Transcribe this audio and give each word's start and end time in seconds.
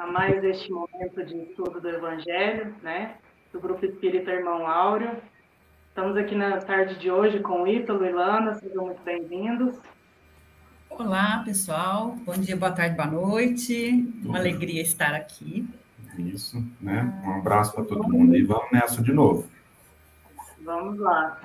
a 0.00 0.06
mais 0.06 0.42
este 0.42 0.72
momento 0.72 1.22
de 1.26 1.36
estudo 1.42 1.78
do 1.78 1.86
Evangelho, 1.86 2.74
né? 2.82 3.16
Do 3.52 3.60
Grupo 3.60 3.84
Espírita 3.84 4.30
Irmão 4.30 4.66
Áureo. 4.66 5.10
Estamos 5.88 6.16
aqui 6.16 6.34
na 6.34 6.56
tarde 6.56 6.98
de 6.98 7.10
hoje 7.10 7.40
com 7.40 7.66
Ítalo 7.66 8.06
e 8.06 8.10
Lana, 8.10 8.54
sejam 8.54 8.86
muito 8.86 9.02
bem-vindos. 9.02 9.78
Olá, 10.88 11.42
pessoal. 11.44 12.16
Bom 12.24 12.32
dia, 12.32 12.56
boa 12.56 12.72
tarde, 12.72 12.96
boa 12.96 13.08
noite. 13.08 14.10
Uma 14.24 14.38
alegria 14.38 14.80
estar 14.80 15.14
aqui. 15.14 15.68
Isso, 16.18 16.64
né? 16.80 17.22
Um 17.22 17.34
abraço 17.34 17.74
para 17.74 17.84
todo 17.84 18.08
mundo 18.08 18.34
e 18.34 18.42
vamos 18.42 18.72
nessa 18.72 19.02
de 19.02 19.12
novo. 19.12 19.46
Vamos 20.62 20.98
lá. 20.98 21.38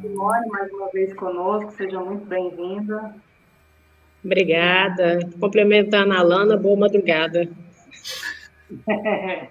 Simone, 0.00 0.48
mais 0.48 0.72
uma 0.72 0.88
vez 0.88 1.12
conosco, 1.12 1.70
seja 1.72 2.00
muito 2.00 2.24
bem-vinda. 2.24 3.14
Obrigada. 4.26 5.20
Complementando 5.38 6.12
a 6.12 6.20
Lana, 6.20 6.56
boa 6.56 6.76
madrugada. 6.76 7.48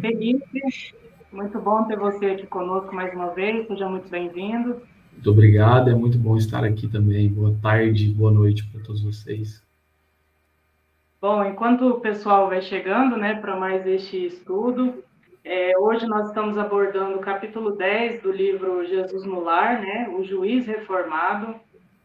Felipe, 0.00 0.62
muito 1.32 1.60
bom 1.60 1.82
ter 1.84 1.98
você 1.98 2.26
aqui 2.26 2.46
conosco 2.46 2.94
mais 2.94 3.12
uma 3.12 3.30
vez, 3.30 3.66
seja 3.66 3.88
muito 3.88 4.08
bem-vindo. 4.08 4.80
Muito 5.12 5.30
obrigado, 5.30 5.90
é 5.90 5.94
muito 5.94 6.16
bom 6.16 6.36
estar 6.36 6.62
aqui 6.64 6.86
também. 6.86 7.28
Boa 7.28 7.52
tarde, 7.60 8.12
boa 8.12 8.30
noite 8.30 8.64
para 8.68 8.80
todos 8.82 9.02
vocês. 9.02 9.60
Bom, 11.20 11.44
enquanto 11.44 11.88
o 11.88 12.00
pessoal 12.00 12.48
vai 12.48 12.62
chegando, 12.62 13.16
né, 13.16 13.34
para 13.34 13.56
mais 13.56 13.84
este 13.84 14.26
estudo, 14.26 15.02
é, 15.44 15.76
hoje 15.76 16.06
nós 16.06 16.28
estamos 16.28 16.56
abordando 16.56 17.16
o 17.16 17.20
capítulo 17.20 17.72
10 17.72 18.22
do 18.22 18.30
livro 18.30 18.86
Jesus 18.86 19.24
no 19.24 19.40
Lar, 19.40 19.80
né, 19.80 20.08
o 20.16 20.22
juiz 20.22 20.66
reformado. 20.66 21.56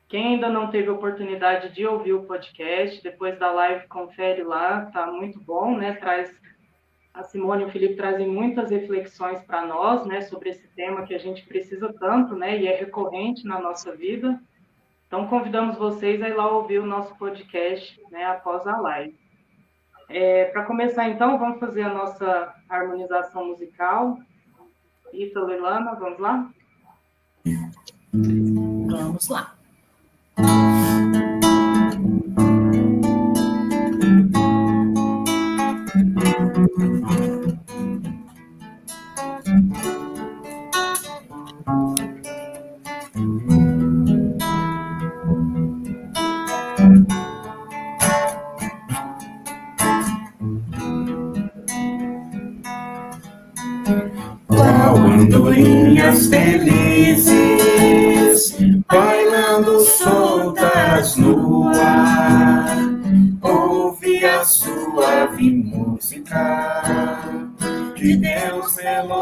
Quem 0.07 0.35
ainda 0.35 0.49
não 0.49 0.69
teve 0.69 0.89
oportunidade 0.89 1.73
de 1.73 1.85
ouvir 1.85 2.13
o 2.13 2.23
podcast, 2.23 3.01
depois 3.01 3.39
da 3.39 3.51
live 3.51 3.87
confere 3.87 4.43
lá, 4.43 4.85
tá 4.85 5.07
muito 5.07 5.39
bom, 5.39 5.75
né, 5.75 5.93
traz 5.93 6.39
a 7.13 7.23
Simone 7.23 7.63
e 7.63 7.65
o 7.65 7.71
Felipe 7.71 7.95
trazem 7.95 8.27
muitas 8.27 8.69
reflexões 8.69 9.41
para 9.41 9.65
nós, 9.65 10.05
né, 10.05 10.21
sobre 10.21 10.49
esse 10.49 10.67
tema 10.75 11.05
que 11.05 11.15
a 11.15 11.17
gente 11.17 11.45
precisa 11.45 11.91
tanto, 11.93 12.35
né, 12.35 12.59
e 12.59 12.67
é 12.67 12.75
recorrente 12.75 13.47
na 13.47 13.59
nossa 13.59 13.95
vida. 13.95 14.39
Então, 15.07 15.27
convidamos 15.27 15.77
vocês 15.77 16.21
a 16.21 16.29
ir 16.29 16.35
lá 16.35 16.51
ouvir 16.51 16.79
o 16.79 16.85
nosso 16.85 17.17
podcast, 17.17 17.99
né, 18.11 18.25
após 18.25 18.67
a 18.67 18.77
live. 18.77 19.17
É, 20.09 20.45
para 20.45 20.65
começar, 20.65 21.09
então, 21.09 21.39
vamos 21.39 21.59
fazer 21.59 21.83
a 21.83 21.93
nossa 21.93 22.53
harmonização 22.69 23.47
musical. 23.47 24.19
Ítalo 25.13 25.51
e 25.51 25.57
Lana, 25.57 25.95
vamos 25.95 26.19
lá? 26.19 26.49
Vamos 28.13 29.29
lá. 29.29 29.54
Thank 30.37 30.69
you. 30.69 30.74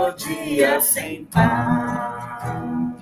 Melodia 0.03 0.81
sem 0.81 1.23
par. 1.25 2.93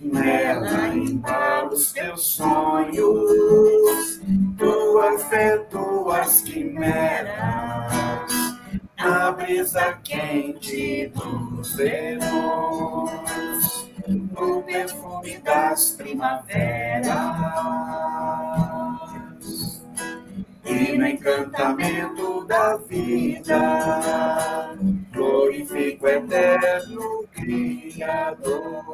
Nela 0.00 0.88
embala 0.88 1.68
os 1.72 1.92
teus 1.92 2.26
sonhos, 2.26 4.20
tua 4.58 5.18
fé, 5.18 5.58
tuas 5.70 6.40
quimeras 6.42 7.82
na 8.98 9.32
brisa 9.32 9.98
quente 10.04 11.12
dos 11.14 11.74
verões, 11.74 13.10
no 14.06 14.62
perfume 14.62 15.38
das 15.38 15.90
primaveras 15.92 17.08
e 20.64 20.96
no 20.96 21.06
encantamento 21.06 22.44
da 22.44 22.76
vida, 22.76 23.58
glorifico 25.12 26.06
o 26.06 26.08
eterno 26.08 27.24
Criador. 27.32 28.84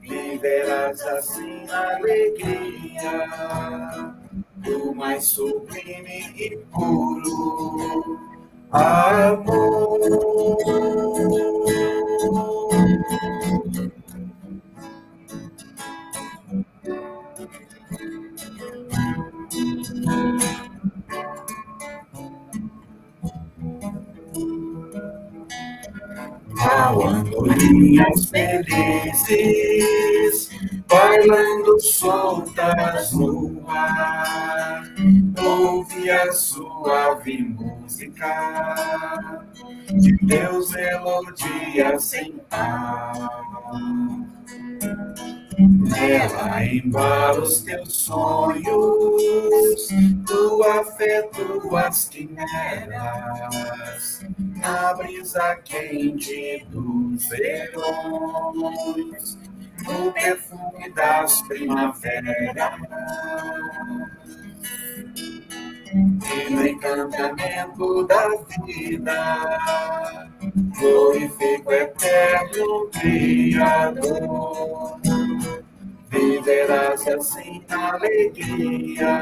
Viverás 0.00 1.00
assim 1.02 1.64
na 1.66 1.96
alegria 1.96 3.26
do 4.56 4.94
mais 4.94 5.24
sublime 5.24 6.32
e 6.36 6.56
puro 6.72 8.18
amor. 8.70 10.06
Ao 26.86 27.02
andorinhas 27.08 28.26
felizes, 28.26 29.70
bailando 30.86 31.80
soltas 31.80 33.12
no 33.12 33.68
ar, 33.68 34.84
ouve 35.44 36.08
a 36.08 36.32
suave 36.32 37.42
música 37.42 39.16
de 39.94 40.16
Deus 40.26 40.70
melodia 40.70 41.98
sem 41.98 42.34
par. 42.48 43.30
Nela 45.58 46.64
embala 46.66 47.40
os 47.40 47.60
teus 47.62 47.96
sonhos, 47.96 49.88
tua 50.26 50.84
fé, 50.84 51.22
tuas 51.22 52.10
quimeras, 52.10 53.00
na 54.56 54.92
brisa 54.92 55.56
quente 55.64 56.66
dos 56.68 57.26
verões, 57.28 58.38
no 59.86 60.12
perfume 60.12 60.90
das 60.94 61.40
primaveras 61.42 62.80
e 65.94 66.50
no 66.50 66.66
encantamento 66.66 68.04
da 68.04 68.28
vida, 68.66 69.58
glorifico 70.78 71.72
eterno 71.72 72.90
Criador. 72.92 74.85
Viverás 76.46 77.04
assim 77.08 77.60
alegria 77.68 79.18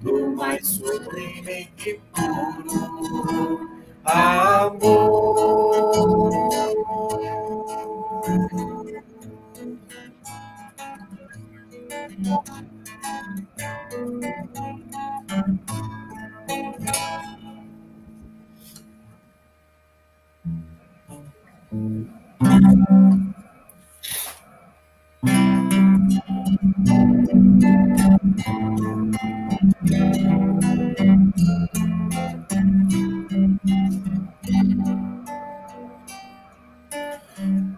do 0.00 0.34
mais 0.34 0.66
sublime 0.66 1.68
e 1.86 2.00
puro 2.12 3.70
amor. 4.04 5.46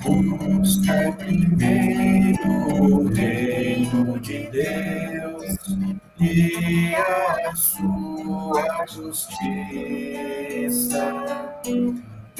Busca 0.02 1.12
primeiro 1.18 2.48
o 2.82 3.08
reino 3.08 4.18
de 4.18 4.50
Deus 4.50 5.56
e 6.20 6.94
a 6.96 7.54
sua 7.54 8.84
justiça, 8.92 9.94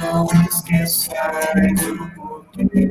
não 0.00 0.26
esqueçais 0.48 1.82
o 1.88 2.10
porquê. 2.14 2.88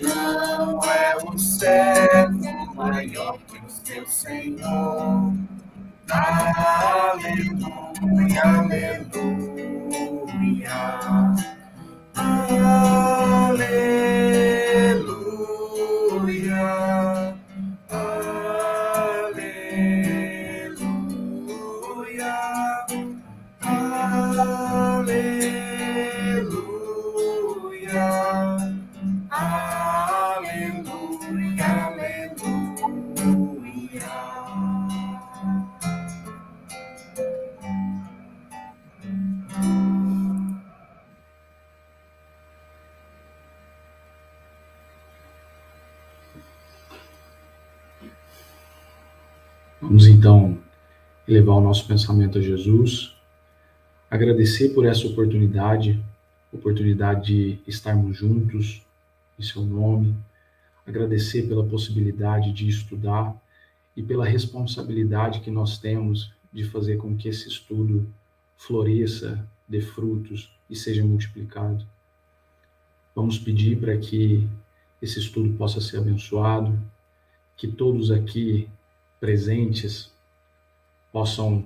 Não 0.00 0.80
é 0.84 1.16
o 1.16 1.38
servo 1.38 2.74
maior 2.74 3.38
que 3.46 3.58
o 3.58 3.70
seu 3.70 4.06
Senhor. 4.06 5.32
Aleluia, 6.10 7.72
aleluia. 8.42 8.97
Elevar 51.48 51.56
o 51.56 51.60
nosso 51.62 51.86
pensamento 51.86 52.36
a 52.38 52.42
Jesus, 52.42 53.14
agradecer 54.10 54.74
por 54.74 54.84
essa 54.84 55.06
oportunidade, 55.06 55.98
oportunidade 56.52 57.26
de 57.26 57.58
estarmos 57.66 58.18
juntos 58.18 58.82
em 59.38 59.42
seu 59.42 59.62
nome, 59.62 60.14
agradecer 60.86 61.48
pela 61.48 61.64
possibilidade 61.64 62.52
de 62.52 62.68
estudar 62.68 63.34
e 63.96 64.02
pela 64.02 64.26
responsabilidade 64.26 65.40
que 65.40 65.50
nós 65.50 65.78
temos 65.78 66.30
de 66.52 66.64
fazer 66.64 66.98
com 66.98 67.16
que 67.16 67.28
esse 67.28 67.48
estudo 67.48 68.06
floresça, 68.56 69.42
dê 69.66 69.80
frutos 69.80 70.52
e 70.68 70.76
seja 70.76 71.04
multiplicado. 71.04 71.86
Vamos 73.14 73.38
pedir 73.38 73.78
para 73.78 73.96
que 73.96 74.46
esse 75.00 75.18
estudo 75.18 75.56
possa 75.56 75.80
ser 75.80 75.98
abençoado, 75.98 76.78
que 77.56 77.68
todos 77.68 78.10
aqui 78.10 78.68
presentes 79.18 80.12
possam 81.12 81.64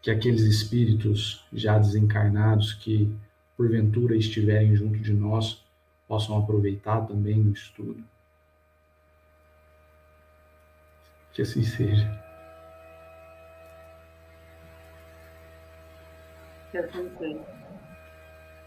que 0.00 0.10
aqueles 0.10 0.42
espíritos 0.42 1.44
já 1.52 1.78
desencarnados 1.78 2.72
que 2.74 3.14
porventura 3.56 4.16
estiverem 4.16 4.74
junto 4.74 4.98
de 4.98 5.12
nós 5.12 5.62
possam 6.08 6.38
aproveitar 6.38 7.06
também 7.06 7.40
o 7.40 7.52
estudo. 7.52 8.02
Que 11.32 11.42
assim 11.42 11.62
seja. 11.62 12.22
que 16.72 16.78
assim 16.78 17.08
seja. 17.18 17.40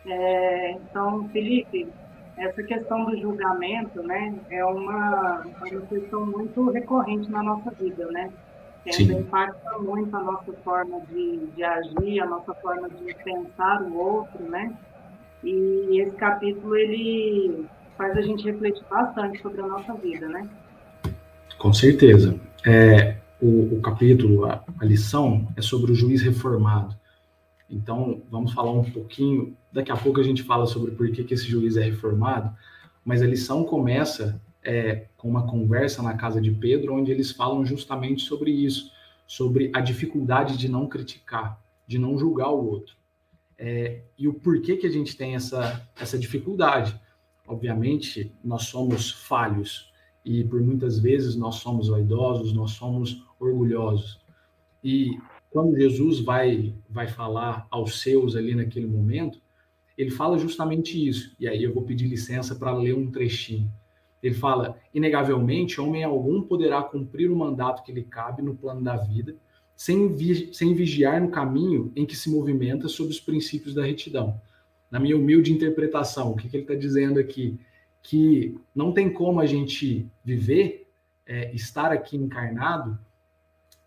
É, 0.06 0.72
então, 0.74 1.28
Felipe, 1.30 1.92
essa 2.38 2.64
questão 2.64 3.06
do 3.06 3.20
julgamento, 3.20 4.02
né, 4.04 4.40
é 4.52 4.64
uma, 4.64 5.42
uma 5.42 5.82
questão 5.88 6.26
muito 6.26 6.70
recorrente 6.70 7.30
na 7.30 7.44
nossa 7.44 7.72
vida, 7.72 8.06
né? 8.12 8.32
Sim. 8.94 9.12
impacta 9.20 9.80
muito 9.80 10.16
a 10.16 10.24
nossa 10.24 10.54
forma 10.64 11.02
de, 11.12 11.48
de 11.56 11.64
agir, 11.64 12.20
a 12.20 12.26
nossa 12.26 12.54
forma 12.56 12.90
de 12.90 13.14
pensar 13.24 13.82
o 13.82 13.98
outro, 13.98 14.44
né? 14.44 14.76
E 15.44 16.02
esse 16.02 16.16
capítulo, 16.16 16.76
ele 16.76 17.66
faz 17.98 18.16
a 18.18 18.22
gente 18.22 18.44
refletir 18.44 18.84
bastante 18.90 19.42
sobre 19.42 19.62
a 19.62 19.68
nossa 19.68 19.94
vida, 19.96 20.28
né? 20.28 20.48
Com 21.58 21.74
certeza. 21.74 22.40
É, 22.66 23.18
o, 23.42 23.76
o 23.76 23.82
capítulo, 23.82 24.46
a, 24.46 24.64
a 24.80 24.86
lição, 24.86 25.48
é 25.56 25.62
sobre 25.62 25.92
o 25.92 25.96
juiz 25.96 26.22
reformado. 26.22 26.96
Então, 27.70 28.22
vamos 28.30 28.54
falar 28.54 28.72
um 28.72 28.84
pouquinho. 28.84 29.56
Daqui 29.72 29.92
a 29.92 29.98
pouco 29.98 30.20
a 30.20 30.24
gente 30.24 30.44
fala 30.44 30.66
sobre 30.66 30.92
por 30.92 31.10
que, 31.12 31.24
que 31.24 31.34
esse 31.34 31.48
juiz 31.48 31.78
é 31.78 31.84
reformado, 31.84 32.56
mas 33.04 33.22
a 33.22 33.28
lição 33.28 33.64
começa 33.64 34.40
é, 34.66 35.08
com 35.16 35.30
uma 35.30 35.46
conversa 35.46 36.02
na 36.02 36.16
casa 36.16 36.42
de 36.42 36.52
Pedro, 36.52 36.96
onde 36.96 37.12
eles 37.12 37.32
falam 37.32 37.66
justamente 37.66 38.24
sobre 38.24 38.52
isso, 38.52 38.92
sobre 39.28 39.72
a 39.74 39.80
dificuldade 39.80 40.58
de 40.58 40.68
não 40.68 40.88
criticar, 40.88 41.64
de 41.88 42.00
não 42.00 42.18
julgar 42.18 42.50
o 42.50 42.68
outro. 42.68 42.96
É, 43.58 44.02
e 44.18 44.28
o 44.28 44.34
porquê 44.34 44.76
que 44.76 44.88
a 44.88 44.92
gente 44.92 45.16
tem 45.16 45.36
essa, 45.36 45.88
essa 46.00 46.18
dificuldade. 46.18 47.00
Obviamente, 47.48 48.34
nós 48.44 48.64
somos 48.64 49.12
falhos, 49.12 49.94
e 50.26 50.44
por 50.44 50.60
muitas 50.60 51.00
vezes 51.00 51.36
nós 51.36 51.56
somos 51.56 51.88
vaidosos, 51.88 52.52
nós 52.52 52.72
somos 52.72 53.24
orgulhosos. 53.40 54.20
E 54.84 55.18
quando 55.52 55.78
Jesus 55.78 56.20
vai 56.20 56.74
vai 56.90 57.08
falar 57.08 57.68
aos 57.70 58.02
seus 58.02 58.36
ali 58.36 58.56
naquele 58.56 58.88
momento, 58.88 59.40
ele 59.96 60.10
fala 60.10 60.38
justamente 60.38 61.08
isso. 61.08 61.36
E 61.40 61.48
aí 61.48 61.64
eu 61.64 61.74
vou 61.74 61.84
pedir 61.84 62.08
licença 62.08 62.56
para 62.56 62.76
ler 62.76 62.96
um 62.96 63.12
trechinho. 63.12 63.72
Ele 64.22 64.36
fala: 64.36 64.78
"Inegavelmente, 64.94 65.80
homem 65.80 66.04
algum 66.04 66.42
poderá 66.42 66.82
cumprir 66.82 67.32
o 67.32 67.36
mandato 67.36 67.84
que 67.84 67.92
lhe 67.92 68.04
cabe 68.04 68.42
no 68.42 68.56
plano 68.56 68.82
da 68.84 68.98
vida, 68.98 69.36
sem, 69.76 70.16
vi 70.16 70.54
sem 70.54 70.74
vigiar 70.74 71.22
no 71.22 71.30
caminho 71.30 71.92
em 71.96 72.06
que 72.06 72.16
se 72.16 72.30
movimenta 72.30 72.88
sob 72.88 73.10
os 73.10 73.20
princípios 73.20 73.74
da 73.74 73.84
retidão." 73.84 74.40
Na 74.90 75.00
minha 75.00 75.18
humilde 75.18 75.52
interpretação, 75.52 76.32
o 76.32 76.36
que, 76.36 76.48
que 76.48 76.56
ele 76.56 76.64
está 76.64 76.76
dizendo 76.76 77.20
aqui? 77.20 77.60
Que 78.02 78.58
não 78.74 78.94
tem 78.94 79.12
como 79.12 79.40
a 79.40 79.46
gente 79.46 80.08
viver, 80.24 80.88
é, 81.26 81.54
estar 81.54 81.92
aqui 81.92 82.16
encarnado, 82.16 82.98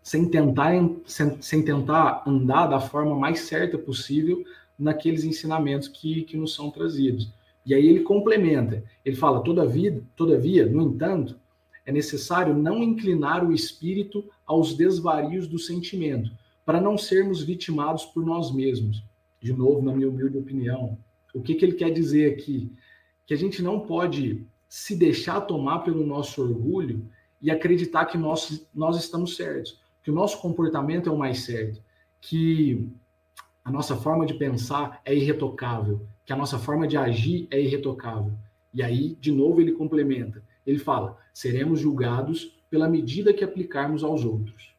sem 0.03 0.29
tentar, 0.29 0.73
sem, 1.05 1.41
sem, 1.41 1.63
tentar 1.63 2.23
andar 2.27 2.67
da 2.67 2.79
forma 2.79 3.15
mais 3.15 3.41
certa 3.41 3.77
possível 3.77 4.43
naqueles 4.77 5.23
ensinamentos 5.23 5.87
que, 5.87 6.23
que 6.23 6.37
nos 6.37 6.53
são 6.53 6.69
trazidos. 6.69 7.31
E 7.65 7.73
aí 7.73 7.87
ele 7.87 8.01
complementa, 8.01 8.83
ele 9.03 9.15
fala, 9.15 9.43
todavia, 9.43 10.01
todavia, 10.15 10.65
no 10.65 10.81
entanto, 10.81 11.39
é 11.85 11.91
necessário 11.91 12.53
não 12.53 12.83
inclinar 12.83 13.45
o 13.45 13.51
espírito 13.51 14.23
aos 14.45 14.75
desvarios 14.75 15.47
do 15.47 15.59
sentimento, 15.59 16.31
para 16.65 16.79
não 16.79 16.97
sermos 16.97 17.43
vitimados 17.43 18.05
por 18.05 18.25
nós 18.25 18.53
mesmos. 18.53 19.03
De 19.41 19.53
novo, 19.53 19.81
na 19.81 19.93
minha 19.93 20.09
humilde 20.09 20.37
opinião, 20.37 20.97
o 21.33 21.41
que, 21.41 21.55
que 21.55 21.65
ele 21.65 21.73
quer 21.73 21.91
dizer 21.91 22.33
aqui? 22.33 22.71
Que 23.25 23.33
a 23.33 23.37
gente 23.37 23.61
não 23.61 23.79
pode 23.79 24.45
se 24.67 24.95
deixar 24.95 25.41
tomar 25.41 25.79
pelo 25.79 26.05
nosso 26.05 26.41
orgulho 26.41 27.07
e 27.41 27.49
acreditar 27.49 28.05
que 28.05 28.17
nós, 28.17 28.67
nós 28.73 28.97
estamos 28.97 29.35
certos, 29.35 29.79
que 30.03 30.11
o 30.11 30.13
nosso 30.13 30.39
comportamento 30.39 31.09
é 31.09 31.11
o 31.11 31.17
mais 31.17 31.41
certo, 31.41 31.81
que 32.21 32.87
a 33.63 33.71
nossa 33.71 33.95
forma 33.95 34.25
de 34.25 34.33
pensar 34.33 35.01
é 35.05 35.15
irretocável, 35.15 36.05
que 36.29 36.33
a 36.33 36.35
nossa 36.35 36.59
forma 36.59 36.87
de 36.87 36.95
agir 36.95 37.47
é 37.49 37.59
irretocável. 37.59 38.31
E 38.71 38.83
aí, 38.83 39.17
de 39.19 39.31
novo, 39.31 39.59
ele 39.59 39.71
complementa. 39.71 40.43
Ele 40.63 40.77
fala: 40.77 41.17
seremos 41.33 41.79
julgados 41.79 42.55
pela 42.69 42.87
medida 42.87 43.33
que 43.33 43.43
aplicarmos 43.43 44.03
aos 44.03 44.23
outros. 44.23 44.75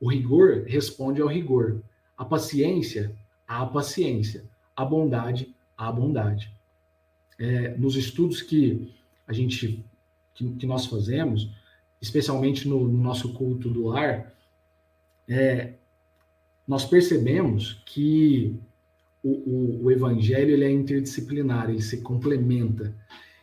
O 0.00 0.08
rigor 0.08 0.64
responde 0.66 1.20
ao 1.20 1.28
rigor, 1.28 1.82
a 2.16 2.24
paciência 2.24 3.14
à 3.46 3.66
paciência, 3.66 4.46
a 4.74 4.82
bondade 4.82 5.54
à 5.76 5.92
bondade. 5.92 6.50
É, 7.38 7.76
nos 7.76 7.96
estudos 7.96 8.40
que 8.40 8.90
a 9.26 9.32
gente 9.34 9.84
que, 10.32 10.54
que 10.54 10.66
nós 10.66 10.86
fazemos, 10.86 11.50
especialmente 12.00 12.66
no, 12.66 12.88
no, 12.88 13.02
nosso 13.02 13.34
culto 13.34 13.68
do 13.68 13.88
lar, 13.88 14.32
é, 15.28 15.74
nós 16.66 16.86
percebemos 16.86 17.74
que 17.84 18.58
o, 19.24 19.30
o, 19.30 19.84
o, 19.84 19.90
evangelho 19.90 20.50
ele 20.50 20.64
é 20.64 20.70
interdisciplinar, 20.70 21.70
ele 21.70 21.80
se 21.80 22.02
complementa. 22.02 22.94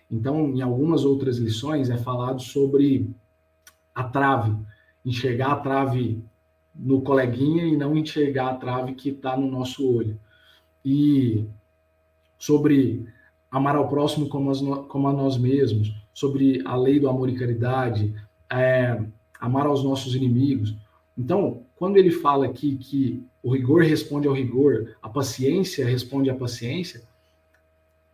Então, 0.09 0.55
em 0.55 0.61
algumas 0.61 1.03
outras 1.03 1.37
lições 1.37 1.89
é 1.89 1.97
falado 1.97 2.39
sobre 2.39 3.09
a 3.93 4.03
trave, 4.03 4.55
enxergar 5.03 5.53
a 5.53 5.59
trave 5.59 6.23
no 6.75 7.01
coleguinha 7.01 7.65
e 7.65 7.75
não 7.75 7.97
enxergar 7.97 8.49
a 8.49 8.55
trave 8.55 8.93
que 8.93 9.09
está 9.09 9.35
no 9.35 9.49
nosso 9.49 9.91
olho. 9.91 10.19
E 10.85 11.45
sobre 12.37 13.07
amar 13.49 13.75
ao 13.75 13.89
próximo 13.89 14.29
como, 14.29 14.51
as, 14.51 14.61
como 14.87 15.07
a 15.07 15.13
nós 15.13 15.35
mesmos, 15.35 15.93
sobre 16.13 16.61
a 16.63 16.75
lei 16.75 16.99
do 16.99 17.09
amor 17.09 17.27
e 17.29 17.35
caridade, 17.35 18.13
é, 18.51 19.01
amar 19.39 19.65
aos 19.65 19.83
nossos 19.83 20.13
inimigos. 20.13 20.75
Então, 21.17 21.63
quando 21.75 21.97
ele 21.97 22.11
fala 22.11 22.45
aqui 22.45 22.77
que 22.77 23.25
o 23.43 23.53
rigor 23.53 23.81
responde 23.83 24.27
ao 24.27 24.33
rigor, 24.33 24.95
a 25.01 25.09
paciência 25.09 25.85
responde 25.85 26.29
à 26.29 26.35
paciência, 26.35 27.01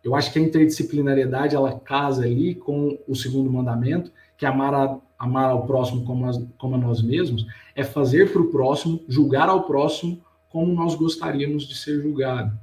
eu 0.02 0.14
acho 0.14 0.32
que 0.32 0.38
a 0.38 0.42
interdisciplinariedade 0.42 1.54
ela 1.54 1.78
casa 1.78 2.24
ali 2.24 2.54
com 2.54 2.98
o 3.06 3.14
segundo 3.14 3.50
mandamento, 3.50 4.10
que 4.36 4.46
é 4.46 4.48
amar, 4.48 4.72
a, 4.72 4.98
amar 5.18 5.50
ao 5.50 5.66
próximo 5.66 6.04
como, 6.04 6.48
como 6.56 6.76
a 6.76 6.78
nós 6.78 7.02
mesmos, 7.02 7.46
é 7.74 7.84
fazer 7.84 8.32
para 8.32 8.40
o 8.40 8.50
próximo, 8.50 9.02
julgar 9.08 9.48
ao 9.48 9.64
próximo 9.64 10.20
como 10.48 10.72
nós 10.72 10.94
gostaríamos 10.94 11.64
de 11.64 11.74
ser 11.74 12.00
julgado. 12.00 12.56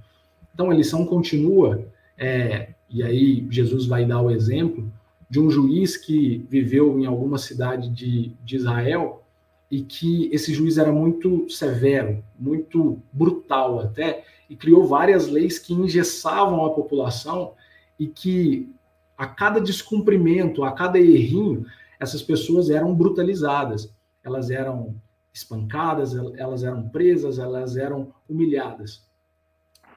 Então 0.53 0.71
a 0.71 0.73
lição 0.73 1.05
continua, 1.05 1.85
é, 2.17 2.69
e 2.89 3.03
aí 3.03 3.45
Jesus 3.49 3.85
vai 3.85 4.05
dar 4.05 4.21
o 4.21 4.31
exemplo 4.31 4.91
de 5.29 5.39
um 5.39 5.49
juiz 5.49 5.97
que 5.97 6.45
viveu 6.49 6.99
em 6.99 7.05
alguma 7.05 7.37
cidade 7.37 7.89
de, 7.89 8.31
de 8.43 8.55
Israel 8.55 9.24
e 9.69 9.81
que 9.81 10.29
esse 10.31 10.53
juiz 10.53 10.77
era 10.77 10.91
muito 10.91 11.49
severo, 11.49 12.23
muito 12.37 13.01
brutal 13.11 13.79
até, 13.79 14.23
e 14.49 14.55
criou 14.55 14.85
várias 14.85 15.27
leis 15.27 15.57
que 15.57 15.73
engessavam 15.73 16.63
a 16.65 16.73
população 16.73 17.53
e 17.99 18.07
que 18.07 18.69
a 19.17 19.25
cada 19.25 19.59
descumprimento, 19.59 20.63
a 20.63 20.71
cada 20.71 20.99
errinho, 20.99 21.65
essas 21.99 22.21
pessoas 22.21 22.69
eram 22.69 22.93
brutalizadas, 22.93 23.91
elas 24.23 24.51
eram 24.51 24.95
espancadas, 25.33 26.13
elas 26.37 26.63
eram 26.63 26.87
presas, 26.89 27.39
elas 27.39 27.75
eram 27.75 28.13
humilhadas. 28.29 29.03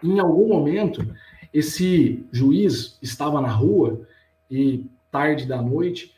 Em 0.02 0.18
algum 0.18 0.48
momento, 0.48 1.04
esse 1.52 2.25
juiz 2.32 2.98
estava 3.02 3.40
na 3.40 3.50
rua 3.50 4.00
e 4.50 4.87
tarde 5.10 5.46
da 5.46 5.60
noite 5.60 6.14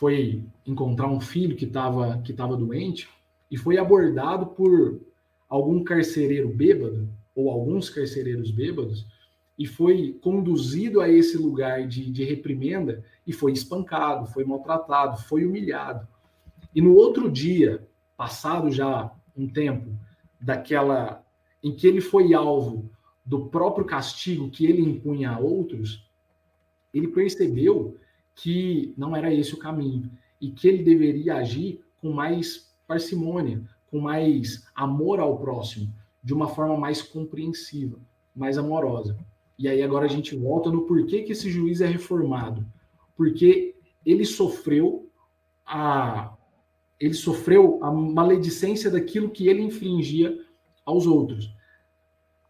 foi 0.00 0.42
encontrar 0.66 1.08
um 1.08 1.20
filho 1.20 1.54
que 1.54 1.66
estava 1.66 2.22
que 2.22 2.32
estava 2.32 2.56
doente 2.56 3.06
e 3.50 3.58
foi 3.58 3.76
abordado 3.76 4.46
por 4.46 4.98
algum 5.46 5.84
carcereiro 5.84 6.48
bêbado 6.48 7.06
ou 7.34 7.50
alguns 7.50 7.90
carcereiros 7.90 8.50
bêbados 8.50 9.06
e 9.58 9.66
foi 9.66 10.18
conduzido 10.22 11.02
a 11.02 11.08
esse 11.10 11.36
lugar 11.36 11.86
de, 11.86 12.10
de 12.10 12.24
reprimenda 12.24 13.04
e 13.26 13.32
foi 13.34 13.52
espancado, 13.52 14.26
foi 14.32 14.42
maltratado, 14.42 15.20
foi 15.20 15.44
humilhado. 15.44 16.08
E 16.74 16.80
no 16.80 16.94
outro 16.94 17.30
dia, 17.30 17.86
passado 18.16 18.70
já 18.70 19.12
um 19.36 19.46
tempo 19.46 19.90
daquela 20.40 21.22
em 21.62 21.76
que 21.76 21.86
ele 21.86 22.00
foi 22.00 22.32
alvo 22.32 22.90
do 23.22 23.50
próprio 23.50 23.84
castigo 23.84 24.48
que 24.48 24.64
ele 24.64 24.80
impunha 24.80 25.32
a 25.32 25.38
outros, 25.38 26.08
ele 26.94 27.08
percebeu 27.08 27.99
que 28.42 28.94
não 28.96 29.14
era 29.14 29.32
esse 29.32 29.54
o 29.54 29.58
caminho 29.58 30.10
e 30.40 30.50
que 30.50 30.66
ele 30.66 30.82
deveria 30.82 31.36
agir 31.36 31.84
com 31.98 32.10
mais 32.10 32.72
parcimônia, 32.86 33.62
com 33.90 34.00
mais 34.00 34.66
amor 34.74 35.20
ao 35.20 35.38
próximo, 35.38 35.92
de 36.24 36.32
uma 36.32 36.48
forma 36.48 36.76
mais 36.76 37.02
compreensiva, 37.02 37.98
mais 38.34 38.56
amorosa. 38.56 39.16
E 39.58 39.68
aí 39.68 39.82
agora 39.82 40.06
a 40.06 40.08
gente 40.08 40.34
volta 40.34 40.70
no 40.70 40.86
porquê 40.86 41.22
que 41.22 41.32
esse 41.32 41.50
juiz 41.50 41.82
é 41.82 41.86
reformado. 41.86 42.66
Porque 43.14 43.74
ele 44.04 44.24
sofreu 44.24 45.10
a 45.66 46.34
ele 46.98 47.14
sofreu 47.14 47.82
a 47.82 47.90
maledicência 47.90 48.90
daquilo 48.90 49.30
que 49.30 49.48
ele 49.48 49.62
infligia 49.62 50.38
aos 50.84 51.06
outros. 51.06 51.50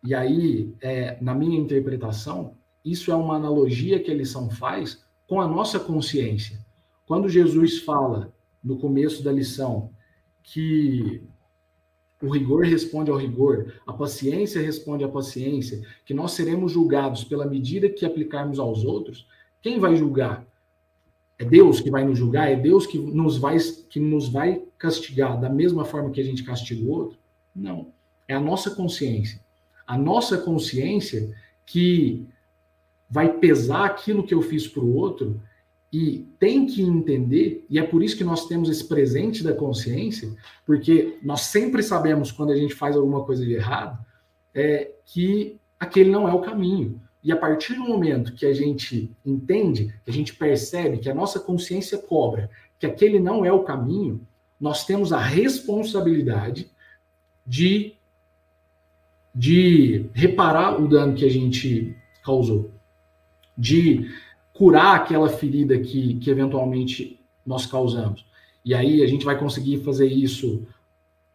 E 0.02 0.12
aí, 0.12 0.74
é, 0.80 1.16
na 1.20 1.36
minha 1.36 1.56
interpretação, 1.56 2.56
isso 2.84 3.12
é 3.12 3.14
uma 3.14 3.36
analogia 3.36 4.00
que 4.02 4.10
a 4.10 4.14
lição 4.14 4.50
faz 4.50 5.04
com 5.30 5.40
a 5.40 5.46
nossa 5.46 5.78
consciência. 5.78 6.58
Quando 7.06 7.28
Jesus 7.28 7.78
fala 7.78 8.34
no 8.62 8.76
começo 8.76 9.22
da 9.22 9.30
lição 9.30 9.88
que 10.42 11.22
o 12.20 12.28
rigor 12.28 12.64
responde 12.64 13.12
ao 13.12 13.16
rigor, 13.16 13.74
a 13.86 13.92
paciência 13.92 14.60
responde 14.60 15.04
à 15.04 15.08
paciência, 15.08 15.86
que 16.04 16.12
nós 16.12 16.32
seremos 16.32 16.72
julgados 16.72 17.22
pela 17.22 17.46
medida 17.46 17.88
que 17.88 18.04
aplicarmos 18.04 18.58
aos 18.58 18.84
outros, 18.84 19.24
quem 19.62 19.78
vai 19.78 19.94
julgar? 19.94 20.44
É 21.38 21.44
Deus 21.44 21.80
que 21.80 21.92
vai 21.92 22.04
nos 22.04 22.18
julgar? 22.18 22.50
É 22.50 22.56
Deus 22.56 22.84
que 22.84 22.98
nos 22.98 23.38
vai, 23.38 23.56
que 23.88 24.00
nos 24.00 24.28
vai 24.28 24.60
castigar 24.76 25.40
da 25.40 25.48
mesma 25.48 25.84
forma 25.84 26.10
que 26.10 26.20
a 26.20 26.24
gente 26.24 26.42
castiga 26.42 26.84
o 26.84 26.90
outro? 26.90 27.16
Não. 27.54 27.92
É 28.26 28.34
a 28.34 28.40
nossa 28.40 28.72
consciência. 28.72 29.40
A 29.86 29.96
nossa 29.96 30.36
consciência 30.38 31.32
que 31.64 32.26
vai 33.10 33.32
pesar 33.34 33.84
aquilo 33.86 34.22
que 34.22 34.32
eu 34.32 34.40
fiz 34.40 34.68
para 34.68 34.82
o 34.82 34.94
outro 34.94 35.40
e 35.92 36.28
tem 36.38 36.66
que 36.66 36.82
entender, 36.82 37.66
e 37.68 37.78
é 37.78 37.82
por 37.82 38.02
isso 38.02 38.16
que 38.16 38.22
nós 38.22 38.46
temos 38.46 38.70
esse 38.70 38.86
presente 38.86 39.42
da 39.42 39.52
consciência, 39.52 40.32
porque 40.64 41.18
nós 41.20 41.40
sempre 41.42 41.82
sabemos 41.82 42.30
quando 42.30 42.52
a 42.52 42.56
gente 42.56 42.74
faz 42.74 42.96
alguma 42.96 43.24
coisa 43.24 43.44
de 43.44 43.54
errado, 43.54 43.98
é, 44.54 44.92
que 45.04 45.58
aquele 45.78 46.10
não 46.10 46.28
é 46.28 46.32
o 46.32 46.40
caminho. 46.40 47.00
E 47.22 47.32
a 47.32 47.36
partir 47.36 47.74
do 47.74 47.80
momento 47.80 48.32
que 48.34 48.46
a 48.46 48.52
gente 48.52 49.10
entende, 49.26 49.92
que 50.04 50.10
a 50.10 50.12
gente 50.12 50.34
percebe 50.34 50.98
que 50.98 51.10
a 51.10 51.14
nossa 51.14 51.40
consciência 51.40 51.98
cobra 51.98 52.48
que 52.80 52.86
aquele 52.86 53.20
não 53.20 53.44
é 53.44 53.52
o 53.52 53.62
caminho, 53.62 54.26
nós 54.58 54.86
temos 54.86 55.12
a 55.12 55.20
responsabilidade 55.20 56.70
de, 57.46 57.94
de 59.34 60.06
reparar 60.14 60.80
o 60.80 60.88
dano 60.88 61.14
que 61.14 61.24
a 61.26 61.30
gente 61.30 61.94
causou, 62.24 62.70
de 63.60 64.10
curar 64.54 64.96
aquela 64.96 65.28
ferida 65.28 65.78
que, 65.78 66.14
que 66.14 66.30
eventualmente 66.30 67.20
nós 67.44 67.66
causamos. 67.66 68.24
E 68.64 68.74
aí 68.74 69.02
a 69.02 69.06
gente 69.06 69.24
vai 69.24 69.38
conseguir 69.38 69.82
fazer 69.84 70.06
isso 70.06 70.66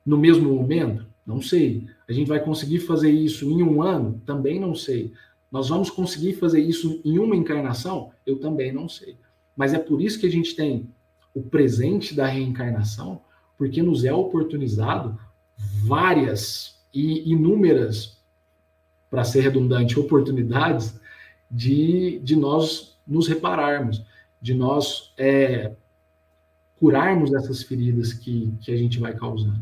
no 0.06 0.18
mesmo 0.18 0.54
momento? 0.54 1.06
Não 1.26 1.42
sei. 1.42 1.88
A 2.08 2.14
gente 2.14 2.28
vai 2.28 2.44
conseguir 2.44 2.80
fazer 2.80 3.12
isso 3.12 3.50
em 3.50 3.62
um 3.64 3.82
ano? 3.82 4.22
Também 4.26 4.60
não 4.60 4.74
sei. 4.76 5.14
Nós 5.52 5.70
vamos 5.70 5.90
conseguir 5.90 6.34
fazer 6.34 6.62
isso 6.62 7.00
em 7.06 7.20
uma 7.20 7.36
encarnação? 7.36 8.12
Eu 8.26 8.40
também 8.40 8.72
não 8.72 8.90
sei. 8.90 9.18
Mas 9.56 9.74
é 9.74 9.80
por 9.80 10.02
isso 10.02 10.20
que 10.20 10.26
a 10.26 10.32
gente 10.32 10.56
tem 10.56 10.90
o 11.34 11.42
presente 11.42 12.16
da 12.16 12.26
reencarnação, 12.26 13.22
porque 13.58 13.82
nos 13.82 14.04
é 14.04 14.14
oportunizado 14.14 15.18
várias 15.86 16.80
e 16.94 17.32
inúmeras, 17.32 18.18
para 19.10 19.24
ser 19.24 19.42
redundante, 19.42 20.00
oportunidades 20.00 21.00
de, 21.50 22.20
de 22.20 22.36
nós 22.36 22.98
nos 23.08 23.28
repararmos, 23.28 24.04
de 24.42 24.54
nós 24.54 25.14
é, 25.18 25.72
curarmos 26.80 27.34
essas 27.34 27.64
feridas 27.64 28.14
que, 28.14 28.54
que 28.62 28.72
a 28.72 28.78
gente 28.78 29.00
vai 29.00 29.14
causando. 29.14 29.60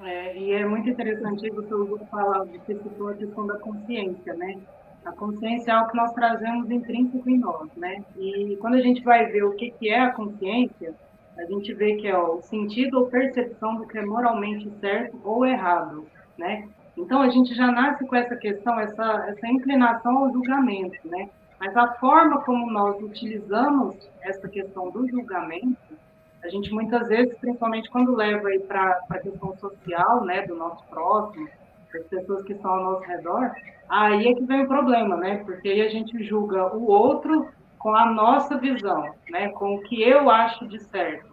É, 0.00 0.36
e 0.36 0.52
é 0.52 0.66
muito 0.66 0.88
interessante 0.88 1.50
você 1.50 1.74
ouvir 1.74 2.06
falar 2.06 2.46
de 2.46 2.58
que 2.60 2.74
citou 2.74 3.08
a 3.08 3.14
questão 3.14 3.46
da 3.46 3.58
consciência, 3.58 4.34
né? 4.34 4.58
A 5.04 5.12
consciência 5.12 5.70
é 5.70 5.74
algo 5.74 5.90
que 5.90 5.96
nós 5.96 6.12
trazemos 6.12 6.70
intrínseco 6.70 7.28
em 7.28 7.38
nós, 7.38 7.68
né? 7.76 8.02
E 8.16 8.56
quando 8.60 8.74
a 8.74 8.80
gente 8.80 9.02
vai 9.02 9.26
ver 9.26 9.44
o 9.44 9.52
que, 9.52 9.70
que 9.72 9.90
é 9.90 10.00
a 10.00 10.12
consciência, 10.12 10.94
a 11.36 11.44
gente 11.44 11.72
vê 11.74 11.96
que 11.96 12.06
é 12.06 12.18
o 12.18 12.40
sentido 12.42 12.98
ou 12.98 13.06
percepção 13.06 13.76
do 13.76 13.86
que 13.86 13.98
é 13.98 14.04
moralmente 14.04 14.70
certo 14.80 15.18
ou 15.24 15.44
errado, 15.44 16.06
né? 16.36 16.68
Então, 17.00 17.22
a 17.22 17.30
gente 17.30 17.54
já 17.54 17.66
nasce 17.68 18.06
com 18.06 18.14
essa 18.14 18.36
questão, 18.36 18.78
essa, 18.78 19.24
essa 19.28 19.46
inclinação 19.48 20.18
ao 20.18 20.32
julgamento, 20.32 20.96
né? 21.04 21.30
Mas 21.58 21.76
a 21.76 21.94
forma 21.94 22.42
como 22.42 22.70
nós 22.70 23.02
utilizamos 23.02 23.96
essa 24.22 24.48
questão 24.48 24.90
do 24.90 25.08
julgamento, 25.08 25.76
a 26.42 26.48
gente 26.48 26.72
muitas 26.72 27.08
vezes, 27.08 27.36
principalmente 27.38 27.90
quando 27.90 28.14
leva 28.14 28.48
aí 28.48 28.60
para 28.60 28.98
a 29.10 29.18
questão 29.18 29.54
social, 29.58 30.24
né, 30.24 30.46
do 30.46 30.54
nosso 30.54 30.82
próximo, 30.88 31.48
das 31.92 32.04
pessoas 32.04 32.44
que 32.44 32.52
estão 32.52 32.70
ao 32.70 32.82
nosso 32.84 33.02
redor, 33.02 33.50
aí 33.88 34.28
é 34.28 34.34
que 34.34 34.44
vem 34.44 34.62
o 34.62 34.68
problema, 34.68 35.16
né? 35.16 35.42
Porque 35.44 35.68
aí 35.68 35.82
a 35.82 35.88
gente 35.88 36.22
julga 36.22 36.74
o 36.74 36.86
outro 36.86 37.48
com 37.78 37.94
a 37.94 38.06
nossa 38.06 38.56
visão, 38.56 39.10
né? 39.30 39.48
Com 39.48 39.74
o 39.74 39.82
que 39.82 40.02
eu 40.02 40.30
acho 40.30 40.66
de 40.68 40.78
certo. 40.78 41.29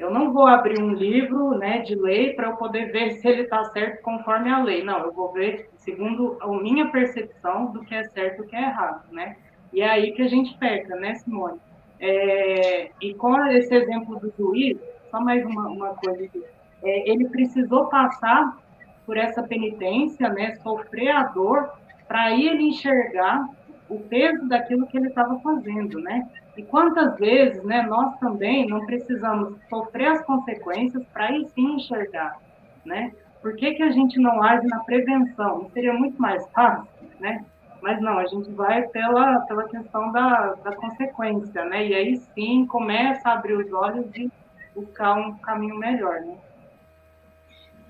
Eu 0.00 0.10
não 0.10 0.32
vou 0.32 0.46
abrir 0.46 0.82
um 0.82 0.94
livro, 0.94 1.58
né, 1.58 1.80
de 1.80 1.94
lei 1.94 2.32
para 2.32 2.48
eu 2.48 2.56
poder 2.56 2.90
ver 2.90 3.12
se 3.12 3.28
ele 3.28 3.42
está 3.42 3.62
certo 3.64 4.00
conforme 4.00 4.50
a 4.50 4.62
lei. 4.62 4.82
Não, 4.82 4.98
eu 5.00 5.12
vou 5.12 5.30
ver 5.30 5.68
segundo 5.76 6.38
a 6.40 6.48
minha 6.48 6.90
percepção 6.90 7.66
do 7.66 7.80
que 7.80 7.94
é 7.94 8.04
certo 8.04 8.38
e 8.38 8.46
o 8.46 8.48
que 8.48 8.56
é 8.56 8.62
errado, 8.62 9.12
né? 9.12 9.36
E 9.70 9.82
é 9.82 9.90
aí 9.90 10.12
que 10.12 10.22
a 10.22 10.26
gente 10.26 10.56
peca, 10.56 10.96
né, 10.96 11.16
Simone? 11.16 11.60
É, 12.00 12.90
e 12.98 13.12
com 13.12 13.44
esse 13.48 13.74
exemplo 13.74 14.18
do 14.18 14.32
juiz, 14.38 14.78
só 15.10 15.20
mais 15.20 15.44
uma, 15.44 15.68
uma 15.68 15.94
coisa 15.94 16.24
aqui. 16.24 16.42
É, 16.82 17.10
ele 17.10 17.28
precisou 17.28 17.84
passar 17.90 18.56
por 19.04 19.18
essa 19.18 19.42
penitência, 19.42 20.30
né, 20.30 20.54
sofrer 20.62 21.10
a 21.10 21.24
dor, 21.24 21.70
para 22.08 22.32
ele 22.32 22.62
enxergar 22.62 23.46
o 23.86 24.00
peso 24.00 24.48
daquilo 24.48 24.86
que 24.86 24.96
ele 24.96 25.08
estava 25.08 25.38
fazendo, 25.40 26.00
né? 26.00 26.26
E 26.60 26.62
quantas 26.64 27.16
vezes, 27.16 27.64
né, 27.64 27.80
nós 27.88 28.18
também 28.18 28.66
não 28.66 28.84
precisamos 28.84 29.54
sofrer 29.70 30.08
as 30.08 30.22
consequências 30.26 31.02
para 31.10 31.28
aí 31.28 31.48
sim 31.54 31.76
enxergar, 31.76 32.36
né? 32.84 33.12
Por 33.40 33.56
que, 33.56 33.72
que 33.72 33.82
a 33.82 33.90
gente 33.90 34.20
não 34.20 34.42
age 34.42 34.66
na 34.66 34.80
prevenção? 34.80 35.62
Não 35.62 35.70
seria 35.70 35.94
muito 35.94 36.20
mais 36.20 36.46
fácil, 36.50 36.86
né? 37.18 37.42
Mas 37.80 37.98
não, 38.02 38.18
a 38.18 38.26
gente 38.26 38.50
vai 38.50 38.86
pela, 38.88 39.40
pela 39.46 39.66
questão 39.68 40.12
da, 40.12 40.52
da 40.62 40.76
consequência, 40.76 41.64
né? 41.64 41.86
E 41.86 41.94
aí 41.94 42.16
sim 42.34 42.66
começa 42.66 43.30
a 43.30 43.32
abrir 43.32 43.54
os 43.54 43.72
olhos 43.72 44.14
e 44.14 44.30
buscar 44.74 45.14
um 45.14 45.32
caminho 45.38 45.78
melhor, 45.78 46.20
né? 46.20 46.36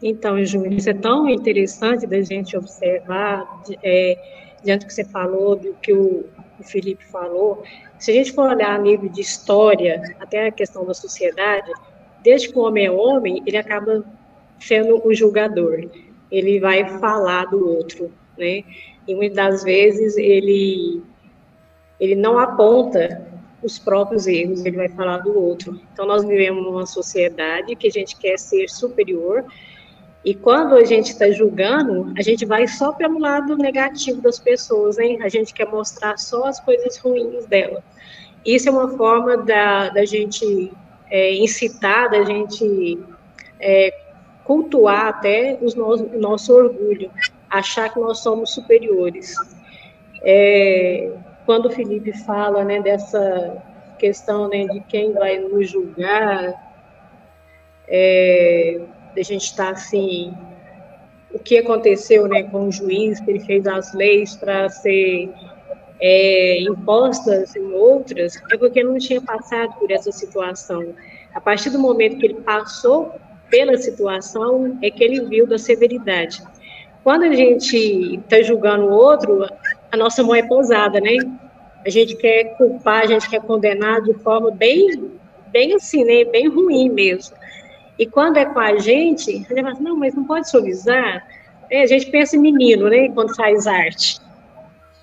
Então, 0.01 0.43
Júlio, 0.45 0.75
isso 0.75 0.89
é 0.89 0.95
tão 0.95 1.29
interessante 1.29 2.07
da 2.07 2.23
gente 2.23 2.57
observar, 2.57 3.63
é, 3.83 4.53
diante 4.63 4.85
do 4.85 4.87
que 4.87 4.95
você 4.95 5.05
falou, 5.05 5.57
do 5.57 5.75
que 5.75 5.93
o, 5.93 6.25
o 6.61 6.65
Felipe 6.65 7.05
falou. 7.07 7.63
Se 7.99 8.11
a 8.11 8.15
gente 8.15 8.33
for 8.33 8.51
olhar 8.51 8.75
a 8.75 8.79
nível 8.79 9.09
de 9.09 9.21
história, 9.21 10.17
até 10.21 10.47
a 10.47 10.51
questão 10.51 10.85
da 10.85 10.95
sociedade, 10.95 11.71
desde 12.23 12.49
que 12.49 12.59
o 12.59 12.63
homem 12.63 12.87
é 12.87 12.91
homem, 12.91 13.43
ele 13.47 13.57
acaba 13.57 14.05
sendo 14.59 15.07
o 15.07 15.15
julgador. 15.15 15.89
Ele 16.31 16.61
vai 16.61 16.99
falar 16.99 17.47
do 17.47 17.69
outro, 17.69 18.13
né? 18.39 18.63
E 19.09 19.15
muitas 19.15 19.37
das 19.37 19.65
vezes 19.65 20.17
ele 20.17 21.03
ele 21.99 22.15
não 22.15 22.39
aponta 22.39 23.29
os 23.63 23.79
próprios 23.79 24.27
erros, 24.27 24.65
ele 24.65 24.77
vai 24.77 24.89
falar 24.89 25.19
do 25.19 25.39
outro. 25.39 25.79
Então 25.93 26.07
nós 26.07 26.25
vivemos 26.25 26.65
numa 26.65 26.87
sociedade 26.87 27.77
que 27.77 27.89
a 27.89 27.91
gente 27.91 28.17
quer 28.17 28.39
ser 28.39 28.71
superior 28.71 29.45
e 30.25 30.35
quando 30.35 30.75
a 30.75 30.85
gente 30.85 31.13
está 31.13 31.31
julgando, 31.31 32.13
a 32.17 32.23
gente 32.23 32.45
vai 32.45 32.69
só 32.69 32.93
pelo 32.93 33.19
lado 33.19 33.57
negativo 33.57 34.21
das 34.21 34.39
pessoas, 34.39 34.99
hein? 34.99 35.23
A 35.23 35.29
gente 35.29 35.55
quer 35.55 35.67
mostrar 35.67 36.19
só 36.19 36.45
as 36.47 36.61
coisas 36.61 36.99
ruins 36.99 37.47
dela. 37.47 37.83
Isso 38.45 38.69
é 38.69 38.73
uma 38.73 38.89
forma 38.97 39.39
da, 39.39 39.89
da 39.89 40.05
gente 40.05 40.73
é, 41.11 41.35
incitar, 41.37 42.11
da 42.11 42.23
gente 42.23 42.99
é, 43.59 43.95
cultuar 44.45 45.07
até 45.07 45.59
os 45.63 45.75
no, 45.75 45.95
o 45.95 46.21
nosso 46.21 46.55
orgulho, 46.55 47.11
achar 47.49 47.89
que 47.89 47.99
nós 47.99 48.19
somos 48.19 48.53
superiores. 48.53 49.35
É, 50.23 51.13
quando 51.47 51.67
o 51.67 51.71
Felipe 51.71 52.13
fala 52.25 52.63
né, 52.63 52.81
dessa 52.81 53.63
questão 53.99 54.49
né, 54.49 54.67
de 54.67 54.81
quem 54.81 55.13
vai 55.15 55.39
nos 55.39 55.71
julgar, 55.71 56.55
é, 57.89 58.81
a 59.17 59.23
gente 59.23 59.45
estar 59.45 59.67
tá, 59.67 59.71
assim, 59.73 60.33
o 61.33 61.39
que 61.39 61.59
aconteceu 61.59 62.27
né, 62.29 62.43
com 62.45 62.69
o 62.69 62.73
juiz, 62.73 63.21
que 63.21 63.31
ele 63.31 63.41
fez 63.41 63.67
as 63.67 63.93
leis 63.95 64.37
para 64.37 64.69
ser 64.69 65.31
é, 66.01 66.63
impostas 66.63 67.55
em 67.55 67.73
outras, 67.73 68.41
é 68.53 68.57
porque 68.57 68.83
não 68.83 68.99
tinha 68.99 69.21
passado 69.21 69.73
por 69.79 69.91
essa 69.91 70.11
situação. 70.11 70.95
A 71.35 71.41
partir 71.41 71.71
do 71.71 71.79
momento 71.79 72.19
que 72.19 72.27
ele 72.27 72.35
passou 72.35 73.15
pela 73.49 73.77
situação, 73.77 74.79
é 74.83 74.91
que 74.91 75.03
ele 75.03 75.25
viu 75.27 75.47
da 75.47 75.59
severidade. 75.59 76.43
Quando 77.03 77.25
a 77.25 77.35
gente 77.35 78.17
está 78.17 78.43
julgando 78.43 78.87
o 78.87 78.93
outro, 78.93 79.47
a 79.91 79.97
nossa 79.97 80.23
mão 80.23 80.35
é 80.35 80.43
pousada, 80.43 81.01
né? 81.01 81.17
A 81.85 81.89
gente 81.89 82.15
quer 82.17 82.57
culpar, 82.57 83.03
a 83.03 83.07
gente 83.07 83.29
quer 83.29 83.41
condenar 83.41 84.03
de 84.03 84.15
forma 84.15 84.51
bem, 84.51 85.11
bem 85.49 85.75
assim, 85.75 86.05
né? 86.05 86.25
Bem 86.25 86.49
ruim 86.49 86.91
mesmo. 86.91 87.37
E 88.01 88.07
quando 88.07 88.39
é 88.39 88.47
com 88.47 88.59
a 88.59 88.79
gente, 88.79 89.31
gente 89.31 89.47
fala 89.47 89.73
assim, 89.73 89.83
não, 89.83 89.95
mas 89.95 90.15
não 90.15 90.25
pode 90.25 90.49
suavizar. 90.49 91.23
É, 91.71 91.83
a 91.83 91.87
gente 91.87 92.11
pensa 92.11 92.35
em 92.35 92.41
menino, 92.41 92.89
né, 92.89 93.11
quando 93.11 93.37
faz 93.37 93.67
arte. 93.67 94.19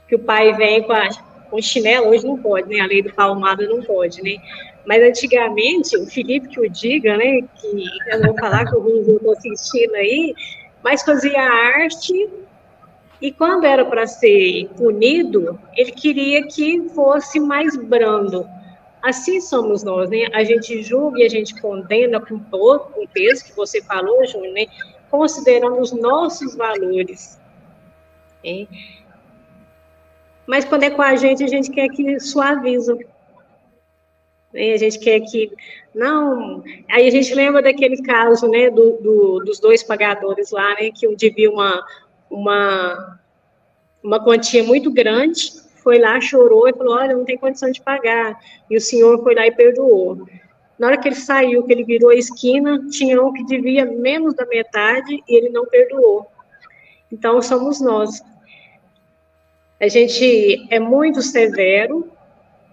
Que 0.07 0.15
o 0.15 0.19
pai 0.19 0.51
vem 0.53 0.81
com, 0.81 0.93
a, 0.93 1.07
com 1.51 1.61
chinelo, 1.61 2.07
hoje 2.07 2.25
não 2.25 2.39
pode, 2.39 2.67
né, 2.67 2.79
a 2.79 2.87
lei 2.87 3.03
do 3.03 3.13
palmado 3.13 3.69
não 3.69 3.83
pode, 3.83 4.23
né. 4.23 4.37
Mas 4.83 5.03
antigamente, 5.03 5.95
o 5.95 6.07
Felipe 6.07 6.47
que 6.47 6.59
o 6.59 6.67
diga, 6.67 7.15
né, 7.17 7.41
que 7.41 7.85
eu 8.09 8.19
não 8.19 8.29
vou 8.29 8.39
falar 8.39 8.65
que 8.65 8.75
o 8.75 8.79
Rubens 8.79 9.07
estou 9.07 9.31
assistindo 9.31 9.93
aí, 9.93 10.33
mas 10.83 11.03
fazia 11.03 11.39
arte 11.39 12.27
e 13.21 13.31
quando 13.31 13.65
era 13.65 13.85
para 13.85 14.07
ser 14.07 14.69
punido, 14.75 15.59
ele 15.75 15.91
queria 15.91 16.47
que 16.47 16.89
fosse 16.95 17.39
mais 17.39 17.77
brando. 17.77 18.47
Assim 19.01 19.39
somos 19.39 19.83
nós, 19.83 20.09
né? 20.09 20.25
A 20.33 20.43
gente 20.43 20.81
julga 20.81 21.19
e 21.19 21.25
a 21.25 21.29
gente 21.29 21.59
condena 21.61 22.19
com 22.19 22.39
todo 22.39 22.91
o 22.95 23.07
peso 23.07 23.45
que 23.45 23.55
você 23.55 23.81
falou, 23.81 24.25
Júnior, 24.25 24.53
né? 24.53 24.65
Considerando 25.09 25.79
os 25.79 25.91
nossos 25.91 26.55
valores. 26.55 27.39
Né? 28.43 28.67
Mas 30.45 30.65
quando 30.65 30.83
é 30.83 30.89
com 30.89 31.01
a 31.01 31.15
gente, 31.15 31.43
a 31.43 31.47
gente 31.47 31.69
quer 31.71 31.89
que 31.89 32.19
suaviza. 32.19 32.97
Né? 34.53 34.73
A 34.73 34.77
gente 34.77 34.99
quer 34.99 35.19
que. 35.21 35.51
Não. 35.93 36.63
Aí 36.89 37.07
a 37.07 37.11
gente 37.11 37.33
lembra 37.33 37.61
daquele 37.61 38.01
caso, 38.01 38.47
né? 38.47 38.69
Do, 38.69 38.97
do, 38.97 39.39
dos 39.45 39.59
dois 39.59 39.83
pagadores 39.83 40.51
lá, 40.51 40.69
né? 40.71 40.91
Que 40.91 41.07
um 41.07 41.15
devia 41.15 41.51
uma, 41.51 41.85
uma, 42.29 43.19
uma 44.03 44.23
quantia 44.23 44.63
muito 44.63 44.91
grande 44.91 45.66
foi 45.87 45.99
lá, 45.99 46.19
chorou 46.19 46.67
e 46.67 46.73
falou: 46.73 46.95
Olha, 46.95 47.15
não 47.15 47.23
tem 47.23 47.37
condição 47.37 47.71
de 47.71 47.81
pagar. 47.81 48.37
E 48.69 48.75
o 48.75 48.81
senhor 48.81 49.23
foi 49.23 49.33
lá 49.33 49.47
e 49.47 49.51
perdoou. 49.53 50.27
Na 50.77 50.87
hora 50.87 50.97
que 50.97 51.07
ele 51.07 51.15
saiu, 51.15 51.63
que 51.63 51.71
ele 51.71 51.85
virou 51.85 52.09
a 52.09 52.15
esquina, 52.15 52.85
tinha 52.89 53.23
um 53.23 53.31
que 53.31 53.45
devia 53.45 53.85
menos 53.85 54.35
da 54.35 54.45
metade 54.45 55.23
e 55.25 55.37
ele 55.37 55.47
não 55.47 55.65
perdoou. 55.65 56.27
Então, 57.09 57.41
somos 57.41 57.79
nós. 57.79 58.21
A 59.79 59.87
gente 59.87 60.67
é 60.69 60.77
muito 60.77 61.21
severo 61.21 62.11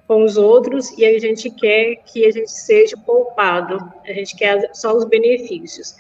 com 0.09 0.24
os 0.24 0.37
outros 0.37 0.90
e 0.98 1.07
a 1.07 1.16
gente 1.20 1.48
quer 1.50 2.03
que 2.05 2.27
a 2.27 2.33
gente 2.33 2.50
seja 2.50 2.96
poupado, 2.96 3.79
a 4.05 4.12
gente 4.12 4.37
quer 4.37 4.70
só 4.74 4.92
os 4.92 5.05
benefícios. 5.05 5.94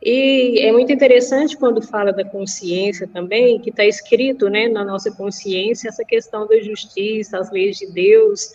E 0.00 0.60
é 0.60 0.70
muito 0.70 0.92
interessante 0.92 1.56
quando 1.56 1.82
fala 1.82 2.12
da 2.12 2.24
consciência 2.24 3.08
também, 3.12 3.60
que 3.60 3.70
está 3.70 3.84
escrito 3.84 4.48
né, 4.48 4.68
na 4.68 4.84
nossa 4.84 5.10
consciência 5.10 5.88
essa 5.88 6.04
questão 6.04 6.46
da 6.46 6.60
justiça, 6.60 7.38
as 7.38 7.50
leis 7.50 7.78
de 7.78 7.86
Deus. 7.92 8.52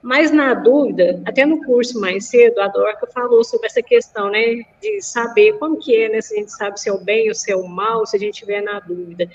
Mas 0.00 0.30
na 0.30 0.54
dúvida, 0.54 1.20
até 1.26 1.44
no 1.44 1.62
curso 1.64 2.00
mais 2.00 2.26
cedo, 2.26 2.60
a 2.60 2.68
Dorca 2.68 3.06
falou 3.08 3.44
sobre 3.44 3.66
essa 3.66 3.82
questão, 3.82 4.30
né, 4.30 4.62
de 4.80 5.02
saber 5.02 5.58
como 5.58 5.78
que 5.78 5.94
é, 5.94 6.08
né, 6.08 6.20
se 6.22 6.34
a 6.34 6.38
gente 6.38 6.52
sabe 6.52 6.80
se 6.80 6.88
é 6.88 6.92
o 6.92 6.98
bem 6.98 7.28
ou 7.28 7.34
se 7.34 7.52
é 7.52 7.56
o 7.56 7.68
mal, 7.68 8.06
se 8.06 8.16
a 8.16 8.20
gente 8.20 8.34
estiver 8.34 8.62
na 8.62 8.80
dúvida. 8.80 9.28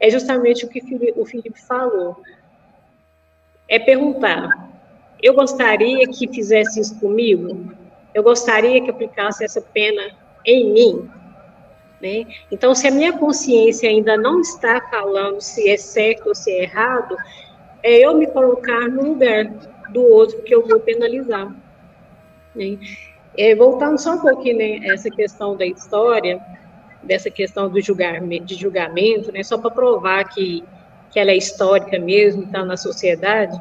É 0.00 0.08
justamente 0.08 0.64
o 0.64 0.68
que 0.68 0.80
o 1.14 1.26
Felipe 1.26 1.60
falou. 1.60 2.16
É 3.68 3.78
perguntar, 3.78 4.48
eu 5.22 5.34
gostaria 5.34 6.06
que 6.06 6.28
fizesse 6.28 6.80
isso 6.80 6.98
comigo? 7.00 7.74
Eu 8.14 8.22
gostaria 8.22 8.82
que 8.82 8.90
aplicasse 8.90 9.44
essa 9.44 9.60
pena 9.60 10.02
em 10.46 10.72
mim. 10.72 11.10
Né? 12.00 12.26
Então, 12.50 12.74
se 12.74 12.86
a 12.86 12.90
minha 12.90 13.12
consciência 13.12 13.88
ainda 13.88 14.16
não 14.16 14.40
está 14.40 14.80
falando 14.90 15.40
se 15.40 15.68
é 15.68 15.76
certo 15.76 16.28
ou 16.28 16.34
se 16.34 16.50
é 16.50 16.62
errado, 16.62 17.16
é 17.82 17.98
eu 17.98 18.16
me 18.16 18.26
colocar 18.26 18.88
no 18.88 19.10
lugar 19.10 19.44
do 19.90 20.02
outro 20.02 20.42
que 20.42 20.54
eu 20.54 20.66
vou 20.66 20.78
penalizar. 20.80 21.54
Né? 22.54 22.78
É, 23.36 23.54
voltando 23.54 23.98
só 23.98 24.14
um 24.14 24.20
pouquinho 24.20 24.58
né, 24.58 24.86
essa 24.88 25.10
questão 25.10 25.56
da 25.56 25.66
história, 25.66 26.40
dessa 27.02 27.30
questão 27.30 27.68
do 27.68 27.80
julgamento, 27.80 28.44
de 28.44 28.54
julgamento, 28.54 29.30
né, 29.32 29.42
só 29.42 29.58
para 29.58 29.70
provar 29.70 30.24
que, 30.24 30.64
que 31.10 31.18
ela 31.18 31.30
é 31.30 31.36
histórica 31.36 31.98
mesmo, 31.98 32.44
está 32.44 32.64
na 32.64 32.76
sociedade. 32.76 33.58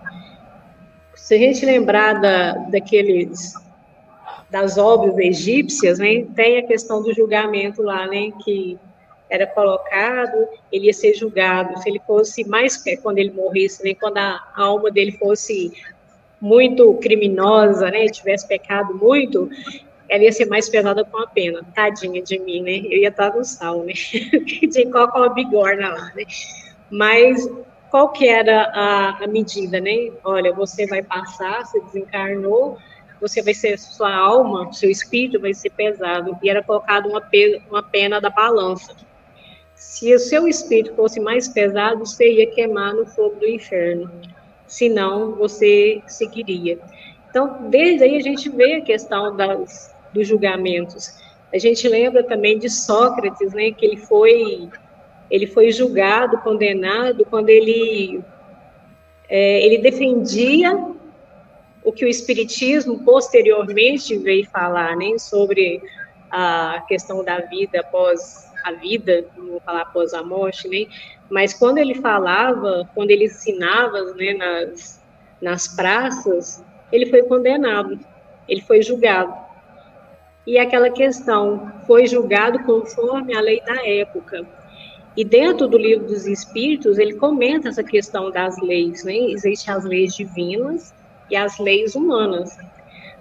Se 1.14 1.36
a 1.36 1.38
gente 1.38 1.66
lembrar 1.66 2.14
da, 2.14 2.54
daqueles 2.70 3.54
das 4.56 4.78
obras 4.78 5.18
egípcias, 5.18 6.00
né, 6.00 6.26
tem 6.34 6.60
a 6.60 6.66
questão 6.66 7.04
do 7.04 7.14
julgamento 7.14 7.84
lá, 7.84 8.08
né, 8.08 8.32
que 8.42 8.80
era 9.30 9.46
colocado, 9.46 10.48
ele 10.72 10.86
ia 10.86 10.94
ser 10.94 11.14
julgado. 11.14 11.78
Se 11.82 11.90
ele 11.90 12.00
fosse 12.08 12.48
mais, 12.48 12.82
quando 13.04 13.18
ele 13.18 13.32
morresse, 13.32 13.84
né, 13.84 13.94
quando 13.94 14.18
a 14.18 14.42
alma 14.56 14.90
dele 14.90 15.12
fosse 15.12 15.74
muito 16.40 16.94
criminosa, 17.02 17.92
né, 17.92 18.06
tivesse 18.06 18.48
pecado 18.48 18.96
muito, 18.96 19.50
ela 20.08 20.24
ia 20.24 20.32
ser 20.32 20.46
mais 20.46 20.70
pesada 20.70 21.04
com 21.04 21.18
a 21.18 21.28
pena. 21.28 21.62
Tadinha 21.76 22.22
de 22.22 22.40
mim, 22.40 22.62
né? 22.62 22.78
Eu 22.86 23.00
ia 23.00 23.10
estar 23.10 23.36
no 23.36 23.44
sal, 23.44 23.84
né? 23.84 23.92
de 24.72 24.86
colocar 24.86 25.18
uma 25.18 25.34
bigorna 25.34 25.90
lá, 25.90 26.14
né? 26.16 26.24
Mas 26.90 27.46
qual 27.90 28.10
que 28.10 28.26
era 28.26 28.72
a, 28.74 29.24
a, 29.24 29.28
medida, 29.28 29.82
né? 29.82 30.12
Olha, 30.24 30.54
você 30.54 30.86
vai 30.86 31.02
passar, 31.02 31.66
você 31.66 31.82
desencarnou, 31.82 32.78
você 33.28 33.42
vai 33.42 33.54
ser, 33.54 33.80
sua 33.80 34.14
alma, 34.14 34.72
seu 34.72 34.90
espírito 34.90 35.40
vai 35.40 35.54
ser 35.54 35.72
pesado. 35.72 36.38
E 36.44 36.50
era 36.50 36.64
colocado 36.64 37.10
uma, 37.10 37.22
uma 37.70 37.84
pena 37.84 38.22
da 38.22 38.30
balança. 38.30 38.96
Se 39.74 40.14
o 40.14 40.20
seu 40.20 40.48
espírito 40.48 40.96
fosse 40.96 41.20
mais 41.20 41.48
pesado, 41.48 42.06
você 42.06 42.32
ia 42.32 42.52
queimar 42.52 42.94
no 42.94 43.06
fogo 43.06 43.36
do 43.40 43.48
inferno. 43.48 44.12
Senão, 44.68 45.36
você 45.36 46.02
seguiria. 46.08 46.80
Então, 47.30 47.68
desde 47.70 48.04
aí 48.04 48.16
a 48.16 48.22
gente 48.22 48.48
vê 48.50 48.76
a 48.76 48.82
questão 48.82 49.36
das, 49.36 49.94
dos 50.14 50.28
julgamentos. 50.28 51.18
A 51.54 51.58
gente 51.58 51.88
lembra 51.88 52.24
também 52.24 52.60
de 52.60 52.70
Sócrates, 52.70 53.54
né, 53.54 53.72
que 53.72 53.86
ele 53.86 53.98
foi 53.98 54.70
ele 55.30 55.48
foi 55.48 55.72
julgado, 55.72 56.38
condenado 56.40 57.26
quando 57.26 57.50
ele 57.50 58.22
é, 59.28 59.66
ele 59.66 59.80
defendia 59.80 60.95
o 61.86 61.94
que 61.94 62.04
o 62.04 62.08
espiritismo 62.08 63.00
posteriormente 63.04 64.18
veio 64.18 64.46
falar, 64.50 64.96
né, 64.98 65.18
sobre 65.18 65.82
a 66.32 66.84
questão 66.88 67.24
da 67.24 67.40
vida 67.40 67.80
após 67.80 68.52
a 68.66 68.72
vida, 68.72 69.26
não 69.38 69.52
vou 69.52 69.62
falar 69.62 69.84
após 69.84 70.14
a 70.14 70.24
morte, 70.24 70.68
né, 70.68 70.88
mas 71.30 71.54
quando 71.54 71.78
ele 71.78 71.96
falava, 71.96 72.90
quando 72.94 73.12
ele 73.12 73.26
ensinava, 73.26 74.02
né, 74.16 74.34
nas 74.34 75.06
nas 75.42 75.68
praças, 75.68 76.64
ele 76.92 77.06
foi 77.08 77.24
condenado, 77.24 78.00
ele 78.48 78.62
foi 78.62 78.82
julgado. 78.82 79.34
E 80.48 80.58
aquela 80.58 80.90
questão 80.90 81.72
foi 81.86 82.08
julgado 82.08 82.64
conforme 82.64 83.36
a 83.36 83.42
lei 83.42 83.62
da 83.62 83.86
época. 83.86 84.46
E 85.18 85.24
dentro 85.24 85.68
do 85.68 85.78
livro 85.78 86.08
dos 86.08 86.26
Espíritos, 86.26 86.98
ele 86.98 87.14
comenta 87.14 87.70
essa 87.70 87.84
questão 87.84 88.32
das 88.32 88.60
leis, 88.60 89.04
né? 89.04 89.16
Existem 89.16 89.74
as 89.74 89.84
leis 89.86 90.16
divinas 90.16 90.94
e 91.30 91.36
as 91.36 91.58
leis 91.60 91.96
humanas. 91.96 92.58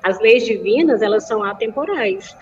As 0.03 0.21
leis 0.21 0.45
divinas, 0.45 1.03
elas 1.03 1.27
são 1.27 1.43
atemporais. 1.43 2.37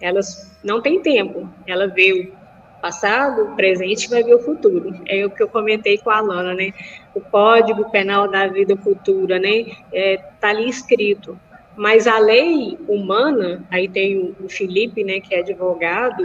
Elas 0.00 0.50
não 0.62 0.80
têm 0.80 1.00
tempo. 1.00 1.48
Ela 1.66 1.88
vê 1.88 2.12
o 2.12 2.80
passado, 2.80 3.42
o 3.42 3.56
presente, 3.56 4.08
vai 4.08 4.22
ver 4.22 4.34
o 4.34 4.38
futuro. 4.38 4.94
É 5.08 5.24
o 5.24 5.30
que 5.30 5.42
eu 5.42 5.48
comentei 5.48 5.98
com 5.98 6.10
a 6.10 6.18
Alana, 6.18 6.54
né? 6.54 6.72
O 7.14 7.20
Código 7.20 7.90
Penal 7.90 8.30
da 8.30 8.46
Vida 8.46 8.76
Futura, 8.76 9.38
né? 9.38 9.66
É, 9.92 10.18
tá 10.40 10.50
ali 10.50 10.68
escrito. 10.68 11.38
Mas 11.76 12.06
a 12.06 12.18
lei 12.18 12.78
humana, 12.86 13.64
aí 13.70 13.88
tem 13.88 14.34
o 14.38 14.48
Felipe, 14.48 15.02
né, 15.02 15.18
que 15.18 15.34
é 15.34 15.40
advogado, 15.40 16.22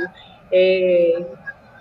é, 0.51 1.25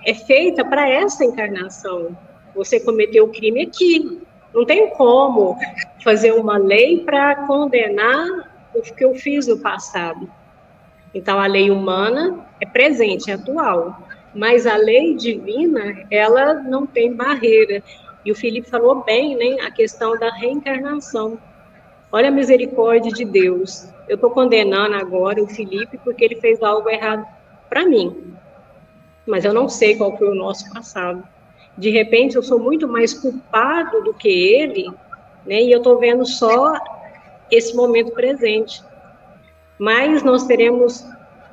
é 0.06 0.14
feita 0.14 0.64
para 0.64 0.88
essa 0.88 1.24
encarnação. 1.24 2.16
Você 2.54 2.80
cometeu 2.80 3.24
o 3.24 3.28
crime 3.28 3.62
aqui. 3.62 4.20
Não 4.58 4.64
tem 4.64 4.90
como 4.90 5.56
fazer 6.02 6.32
uma 6.32 6.58
lei 6.58 7.04
para 7.04 7.46
condenar 7.46 8.26
o 8.74 8.82
que 8.82 9.04
eu 9.04 9.14
fiz 9.14 9.46
no 9.46 9.56
passado. 9.60 10.28
Então, 11.14 11.38
a 11.38 11.46
lei 11.46 11.70
humana 11.70 12.44
é 12.60 12.66
presente, 12.66 13.30
é 13.30 13.34
atual. 13.34 14.02
Mas 14.34 14.66
a 14.66 14.76
lei 14.76 15.14
divina, 15.14 16.04
ela 16.10 16.54
não 16.54 16.84
tem 16.84 17.14
barreira. 17.14 17.80
E 18.24 18.32
o 18.32 18.34
Felipe 18.34 18.68
falou 18.68 19.04
bem, 19.04 19.36
né, 19.36 19.64
a 19.64 19.70
questão 19.70 20.18
da 20.18 20.28
reencarnação. 20.28 21.38
Olha 22.10 22.26
a 22.26 22.32
misericórdia 22.32 23.12
de 23.12 23.24
Deus. 23.24 23.88
Eu 24.08 24.16
estou 24.16 24.30
condenando 24.32 24.96
agora 24.96 25.40
o 25.40 25.46
Felipe 25.46 25.98
porque 25.98 26.24
ele 26.24 26.40
fez 26.40 26.60
algo 26.64 26.90
errado 26.90 27.24
para 27.68 27.86
mim. 27.86 28.34
Mas 29.24 29.44
eu 29.44 29.54
não 29.54 29.68
sei 29.68 29.94
qual 29.94 30.18
foi 30.18 30.28
o 30.28 30.34
nosso 30.34 30.68
passado. 30.74 31.22
De 31.78 31.90
repente, 31.90 32.34
eu 32.34 32.42
sou 32.42 32.58
muito 32.58 32.88
mais 32.88 33.14
culpado 33.14 34.02
do 34.02 34.12
que 34.12 34.28
ele, 34.28 34.90
né? 35.46 35.62
E 35.62 35.70
eu 35.70 35.78
estou 35.78 35.98
vendo 35.98 36.26
só 36.26 36.74
esse 37.50 37.74
momento 37.74 38.10
presente. 38.10 38.82
Mas 39.78 40.24
nós 40.24 40.44
teremos 40.44 41.06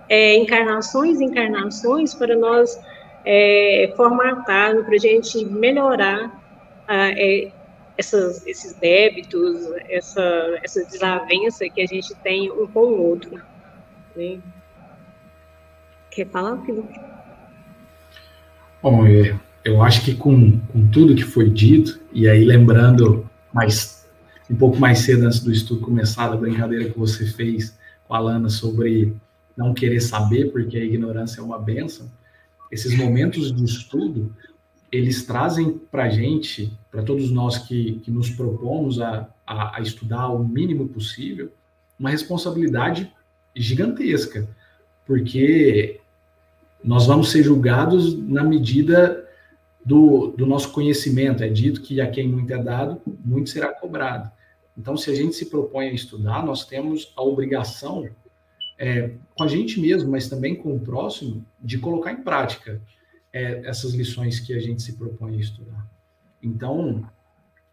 é, 0.10 0.36
encarnações 0.36 1.20
e 1.22 1.26
encarnações 1.26 2.16
para 2.16 2.36
nós 2.36 2.78
é, 3.24 3.94
formatar, 3.96 4.84
para 4.84 4.96
a 4.96 4.98
gente 4.98 5.46
melhorar 5.46 6.44
é, 6.88 7.52
essas, 7.98 8.46
esses 8.48 8.74
débitos, 8.74 9.72
essa, 9.90 10.60
essa 10.64 10.84
desavença 10.86 11.70
que 11.70 11.82
a 11.82 11.86
gente 11.86 12.14
tem 12.16 12.52
um 12.52 12.68
com 12.68 12.82
o 12.82 13.02
outro. 13.10 13.42
Né? 14.16 14.40
Quer 16.10 16.28
falar, 16.30 16.58
Felipe? 16.66 17.00
Bom, 18.82 19.06
é, 19.06 19.38
eu 19.66 19.82
acho 19.82 20.06
que 20.06 20.14
com, 20.14 20.60
com 20.60 20.88
tudo 20.90 21.16
que 21.16 21.24
foi 21.24 21.50
dito, 21.50 22.00
e 22.14 22.30
aí 22.30 22.46
lembrando 22.46 23.28
mais 23.52 24.06
um 24.48 24.56
pouco 24.56 24.78
mais 24.78 25.00
cedo 25.00 25.26
antes 25.26 25.40
do 25.40 25.52
estudo 25.52 25.82
começar, 25.82 26.32
a 26.32 26.38
brincadeira 26.38 26.88
que 26.88 26.98
você 26.98 27.26
fez 27.26 27.76
com 28.08 28.14
a 28.14 28.20
Lana 28.20 28.48
sobre 28.48 29.16
não 29.58 29.74
querer 29.74 30.02
saber, 30.02 30.52
porque 30.52 30.78
a 30.78 30.84
ignorância 30.86 31.42
é 31.42 31.44
uma 31.44 31.58
benção, 31.58 32.08
esses 32.72 32.96
momentos 32.96 33.52
de 33.52 33.64
estudo 33.66 34.32
eles 34.92 35.26
trazem 35.26 35.80
para 35.92 36.04
a 36.04 36.10
gente, 36.10 36.72
para 36.92 37.02
todos 37.02 37.32
nós 37.32 37.58
que, 37.58 38.00
que 38.04 38.12
nos 38.12 38.30
propomos 38.30 39.02
a, 39.02 39.28
a, 39.48 39.78
a, 39.78 39.82
estudar 39.82 40.28
o 40.30 40.48
mínimo 40.48 40.88
possível, 40.88 41.52
uma 42.00 42.12
responsabilidade 42.12 43.12
gigantesca, 43.56 44.48
porque 45.08 46.00
nós 46.84 47.08
vamos 47.08 47.32
ser 47.32 47.44
julgados 47.44 48.16
na 48.16 48.44
medida 48.44 49.25
do, 49.86 50.34
do 50.36 50.48
nosso 50.48 50.72
conhecimento. 50.72 51.44
É 51.44 51.48
dito 51.48 51.82
que 51.82 52.02
a 52.02 52.10
quem 52.10 52.28
muito 52.28 52.52
é 52.52 52.62
dado, 52.62 53.00
muito 53.24 53.52
será 53.52 53.68
cobrado. 53.68 54.32
Então, 54.78 54.98
se 54.98 55.10
a 55.12 55.16
gente 55.16 55.36
se 55.36 55.46
propõe 55.46 55.90
a 55.90 55.94
estudar, 55.94 56.44
nós 56.44 56.66
temos 56.66 57.14
a 57.16 57.22
obrigação, 57.22 58.10
é, 58.78 59.14
com 59.36 59.44
a 59.44 59.48
gente 59.48 59.80
mesmo, 59.80 60.12
mas 60.12 60.28
também 60.28 60.56
com 60.56 60.76
o 60.76 60.80
próximo, 60.80 61.46
de 61.62 61.78
colocar 61.78 62.12
em 62.12 62.24
prática 62.24 62.82
é, 63.32 63.62
essas 63.66 63.94
lições 63.94 64.40
que 64.40 64.54
a 64.54 64.60
gente 64.60 64.82
se 64.82 64.94
propõe 64.94 65.36
a 65.36 65.40
estudar. 65.40 65.90
Então, 66.42 67.08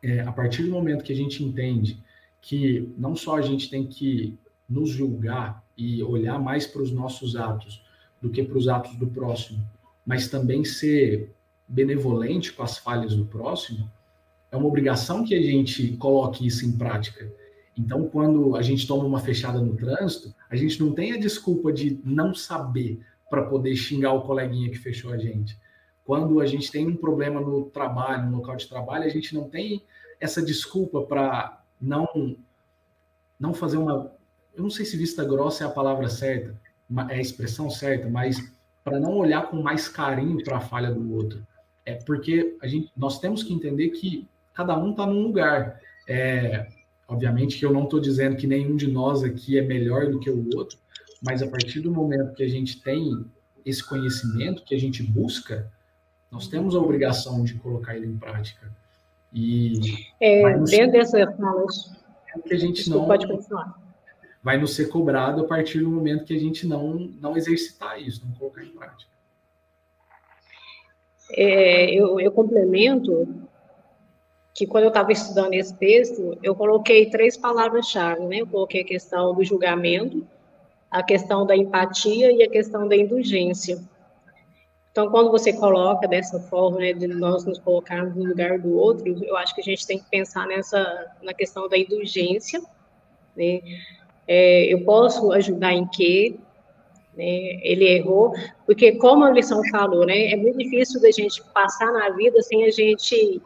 é, 0.03 0.21
a 0.21 0.31
partir 0.31 0.63
do 0.65 0.71
momento 0.71 1.03
que 1.03 1.13
a 1.13 1.17
gente 1.17 1.43
entende 1.43 2.03
que 2.41 2.93
não 2.99 3.17
só 3.17 3.37
a 3.37 3.43
gente 3.43 3.71
tem 3.71 3.87
que 3.87 4.39
nos 4.69 4.91
julgar 4.91 5.65
e 5.77 6.03
olhar 6.03 6.39
mais 6.39 6.67
para 6.67 6.83
os 6.83 6.91
nossos 6.91 7.37
atos 7.37 7.83
do 8.21 8.31
que 8.31 8.43
para 8.43 8.59
os 8.59 8.69
atos 8.69 8.97
do 8.97 9.07
próximo, 9.07 9.65
mas 10.05 10.29
também 10.29 10.65
ser 10.65 11.33
benevolente 11.73 12.53
com 12.53 12.63
as 12.63 12.77
falhas 12.77 13.17
do 13.17 13.25
próximo, 13.25 13.91
é 14.51 14.57
uma 14.57 14.69
obrigação 14.69 15.25
que 15.25 15.35
a 15.35 15.41
gente 15.41 15.97
coloque 15.97 16.47
isso 16.47 16.67
em 16.67 16.77
prática. 16.77 17.33
Então, 17.77 18.05
quando 18.05 18.55
a 18.55 18.61
gente 18.61 18.87
toma 18.87 19.05
uma 19.05 19.19
fechada 19.19 19.59
no 19.59 19.75
trânsito, 19.75 20.35
a 20.51 20.55
gente 20.55 20.79
não 20.79 20.93
tem 20.93 21.13
a 21.13 21.19
desculpa 21.19 21.73
de 21.73 21.99
não 22.05 22.35
saber 22.35 23.01
para 23.31 23.45
poder 23.45 23.75
xingar 23.75 24.13
o 24.13 24.21
coleguinha 24.21 24.71
que 24.71 24.77
fechou 24.77 25.11
a 25.11 25.17
gente. 25.17 25.59
Quando 26.05 26.41
a 26.41 26.47
gente 26.47 26.71
tem 26.71 26.87
um 26.87 26.97
problema 26.97 27.41
no 27.41 27.65
trabalho, 27.71 28.31
no 28.31 28.37
local 28.37 28.57
de 28.57 28.69
trabalho, 28.69 29.05
a 29.05 29.09
gente 29.09 29.35
não 29.35 29.49
tem 29.49 29.83
essa 30.21 30.43
desculpa 30.43 31.01
para 31.03 31.63
não 31.81 32.37
não 33.41 33.55
fazer 33.55 33.77
uma, 33.77 34.13
eu 34.55 34.63
não 34.63 34.71
sei 34.71 34.85
se 34.85 34.97
vista 34.97 35.25
grossa 35.25 35.65
é 35.65 35.67
a 35.67 35.71
palavra 35.71 36.09
certa, 36.09 36.57
é 37.09 37.15
a 37.15 37.21
expressão 37.21 37.69
certa, 37.69 38.09
mas 38.09 38.53
para 38.85 39.01
não 39.01 39.17
olhar 39.17 39.49
com 39.49 39.61
mais 39.61 39.89
carinho 39.89 40.45
para 40.45 40.59
a 40.59 40.61
falha 40.61 40.93
do 40.93 41.13
outro. 41.13 41.45
É 41.85 41.95
porque 41.95 42.57
a 42.63 42.67
gente, 42.67 42.91
nós 42.97 43.19
temos 43.19 43.43
que 43.43 43.53
entender 43.53 43.91
que 43.91 44.29
cada 44.55 44.77
um 44.79 44.91
está 44.91 45.07
num 45.07 45.23
lugar. 45.23 45.81
É, 46.09 46.67
obviamente 47.09 47.59
que 47.59 47.65
eu 47.65 47.73
não 47.73 47.85
estou 47.85 48.01
dizendo 48.01 48.37
que 48.37 48.47
nenhum 48.47 48.77
de 48.77 48.91
nós 48.91 49.23
aqui 49.23 49.59
é 49.59 49.63
melhor 49.63 50.11
do 50.11 50.19
que 50.19 50.31
o 50.31 50.49
outro, 50.57 50.79
mas 51.23 51.43
a 51.43 51.47
partir 51.47 51.81
do 51.81 51.93
momento 51.93 52.35
que 52.35 52.43
a 52.43 52.49
gente 52.49 52.81
tem 52.81 53.25
esse 53.65 53.87
conhecimento, 53.87 54.65
que 54.65 54.75
a 54.75 54.79
gente 54.79 55.03
busca, 55.03 55.71
nós 56.31 56.49
temos 56.49 56.75
a 56.75 56.79
obrigação 56.79 57.45
de 57.45 57.55
colocar 57.55 57.97
ele 57.97 58.07
em 58.07 58.17
prática. 58.17 58.73
E 59.33 59.81
é, 60.21 60.59
dentro 60.59 60.93
dessa 60.93 61.21
é 61.21 61.27
que 61.27 62.55
a 62.55 62.59
gente 62.59 62.89
não 62.91 63.07
pode 63.07 63.27
continuar. 63.27 63.81
Vai 64.43 64.59
nos 64.59 64.75
ser 64.75 64.87
cobrado 64.87 65.43
a 65.43 65.47
partir 65.47 65.81
do 65.81 65.91
momento 65.91 66.25
que 66.25 66.35
a 66.35 66.39
gente 66.39 66.67
não 66.67 66.95
não 67.21 67.37
exercitar 67.37 68.01
isso, 68.01 68.25
não 68.27 68.35
colocar 68.35 68.65
em 68.65 68.71
prática. 68.71 69.12
É, 71.35 71.91
eu, 71.91 72.21
eu 72.21 72.31
complemento 72.31 73.29
que 74.55 74.67
quando 74.67 74.85
eu 74.85 74.89
estava 74.89 75.13
estudando 75.13 75.55
esse 75.55 75.75
texto, 75.75 76.39
eu 76.43 76.55
coloquei 76.55 77.09
três 77.09 77.37
palavras-chave, 77.37 78.25
né? 78.27 78.41
Eu 78.41 78.47
coloquei 78.47 78.83
a 78.83 78.85
questão 78.85 79.35
do 79.35 79.43
julgamento, 79.43 80.27
a 80.91 81.03
questão 81.03 81.47
da 81.47 81.57
empatia 81.57 82.31
e 82.31 82.43
a 82.43 82.51
questão 82.51 82.87
da 82.87 82.95
indulgência. 82.95 83.81
Então, 84.91 85.11
quando 85.11 85.31
você 85.31 85.55
coloca 85.55 86.07
dessa 86.07 86.39
forma, 86.39 86.79
né, 86.79 86.93
de 86.93 87.07
nós 87.07 87.47
nos 87.47 87.59
colocarmos 87.59 88.15
no 88.15 88.25
lugar 88.25 88.59
do 88.59 88.77
outro, 88.77 89.25
eu 89.25 89.37
acho 89.39 89.55
que 89.55 89.63
a 89.63 89.65
gente 89.65 89.87
tem 89.87 89.99
que 89.99 90.05
pensar 90.11 90.47
nessa, 90.47 91.11
na 91.23 91.33
questão 91.33 91.67
da 91.67 91.79
indulgência, 91.79 92.61
né? 93.35 93.61
É, 94.29 94.73
eu 94.73 94.85
posso 94.85 95.33
ajudar 95.33 95.73
em 95.73 95.87
quê? 95.87 96.37
Né? 97.15 97.61
Ele 97.63 97.85
errou, 97.85 98.33
porque 98.65 98.93
como 98.93 99.25
a 99.25 99.31
lição 99.31 99.61
falou, 99.71 100.07
né, 100.07 100.33
é 100.33 100.37
muito 100.37 100.59
difícil 100.59 101.01
da 101.01 101.11
gente 101.11 101.43
passar 101.53 101.93
na 101.93 102.09
vida 102.11 102.41
sem 102.43 102.65
a 102.65 102.71
gente 102.71 103.41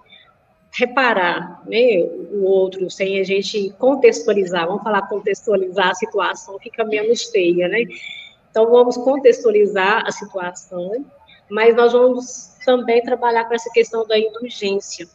reparar 0.79 1.63
né, 1.67 2.03
o 2.33 2.45
outro, 2.45 2.91
sem 2.91 3.19
a 3.19 3.25
gente 3.25 3.71
contextualizar. 3.79 4.67
Vamos 4.67 4.83
falar 4.83 5.09
contextualizar 5.09 5.91
a 5.91 5.95
situação, 5.95 6.59
fica 6.59 6.85
menos 6.85 7.25
feia, 7.25 7.67
né? 7.67 7.85
Então, 8.51 8.71
vamos 8.71 8.97
contextualizar 8.97 10.07
a 10.07 10.11
situação, 10.11 11.05
mas 11.51 11.75
nós 11.77 11.93
vamos 11.93 12.57
também 12.65 13.03
trabalhar 13.03 13.45
com 13.45 13.55
essa 13.55 13.71
questão 13.71 14.07
da 14.07 14.19
indulgência. 14.19 15.07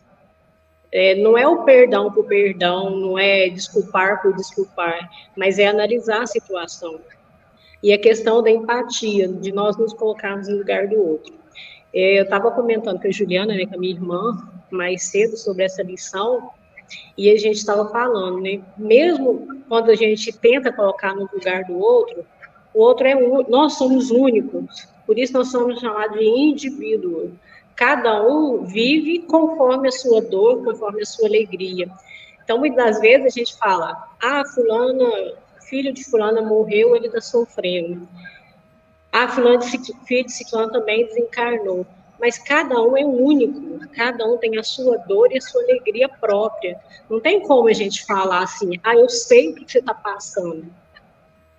É, 0.91 1.15
não 1.15 1.37
é 1.37 1.47
o 1.47 1.63
perdão 1.63 2.11
por 2.11 2.25
perdão, 2.25 2.89
não 2.89 3.17
é 3.17 3.49
desculpar 3.49 4.21
por 4.21 4.35
desculpar, 4.35 5.09
mas 5.37 5.57
é 5.57 5.67
analisar 5.67 6.23
a 6.23 6.27
situação. 6.27 6.99
E 7.84 7.94
a 7.94 7.98
questão 7.98 8.44
da 8.44 8.52
empatia, 8.52 9.28
de 9.28 9.52
nós 9.52 9.78
nos 9.78 9.94
colocarmos 9.94 10.48
no 10.48 10.58
lugar 10.58 10.88
do 10.88 11.02
outro. 11.02 11.34
É, 11.94 12.20
eu 12.20 12.24
estava 12.24 12.52
comentando 12.52 13.02
com 13.02 13.08
a 13.08 13.12
Juliana, 13.12 13.54
né, 13.54 13.65
com 13.65 13.76
a 13.76 13.78
minha 13.78 13.94
irmã, 13.94 14.38
mais 14.70 15.04
cedo 15.04 15.36
sobre 15.36 15.63
essa 15.63 15.84
lição, 15.84 16.50
e 17.17 17.30
a 17.30 17.38
gente 17.38 17.58
estava 17.58 17.89
falando, 17.89 18.39
né, 18.39 18.62
mesmo 18.78 19.48
quando 19.67 19.89
a 19.89 19.96
gente 19.96 20.32
tenta 20.32 20.72
colocar 20.72 21.15
no 21.15 21.28
lugar 21.34 21.65
do 21.65 21.78
outro, 21.78 22.26
o 22.74 22.82
outro 22.82 23.08
é 23.08 23.15
um, 23.15 23.44
nós 23.50 23.74
somos 23.74 24.12
únicos, 24.12 24.88
por 25.06 25.17
isso 25.20 25.34
nós 25.34 25.52
somos 25.52 25.80
chamados 25.80 26.17
de 26.17 26.26
indivíduo. 26.26 27.32
Cada 27.76 28.26
um 28.26 28.63
vive 28.63 29.20
conforme 29.20 29.89
a 29.89 29.91
sua 29.91 30.22
dor, 30.22 30.63
conforme 30.63 31.02
a 31.02 31.06
sua 31.06 31.28
alegria. 31.28 31.89
Então, 32.44 32.60
muitas 32.60 32.78
das 32.78 33.02
vezes 33.02 33.26
a 33.26 33.39
gente 33.39 33.58
fala, 33.58 34.10
ah, 34.22 34.44
fulana, 34.54 35.34
filho 35.71 35.93
de 35.93 36.03
fulana 36.03 36.41
morreu, 36.41 36.97
ele 36.97 37.07
está 37.07 37.21
sofrendo. 37.21 38.05
Ah, 39.10 39.29
fulano 39.29 39.60
de 39.60 39.67
filho 40.05 40.25
de 40.25 40.31
ciclano 40.31 40.69
também 40.69 41.05
desencarnou. 41.05 41.86
Mas 42.19 42.38
cada 42.38 42.79
um 42.81 42.95
é 42.97 43.05
único, 43.05 43.79
cada 43.95 44.25
um 44.27 44.38
tem 44.38 44.60
a 44.60 44.63
sua 44.63 44.97
dor 44.97 45.31
e 45.31 45.38
a 45.38 45.41
sua 45.41 45.63
alegria 45.63 46.10
própria. 46.10 46.77
Não 47.10 47.21
tem 47.21 47.39
como 47.47 47.69
a 47.69 47.73
gente 47.73 48.05
falar 48.05 48.43
assim, 48.43 48.77
ah, 48.84 48.95
eu 48.95 49.10
sei 49.10 49.49
o 49.49 49.55
que 49.55 49.71
você 49.71 49.79
está 49.79 49.93
passando. 49.93 50.65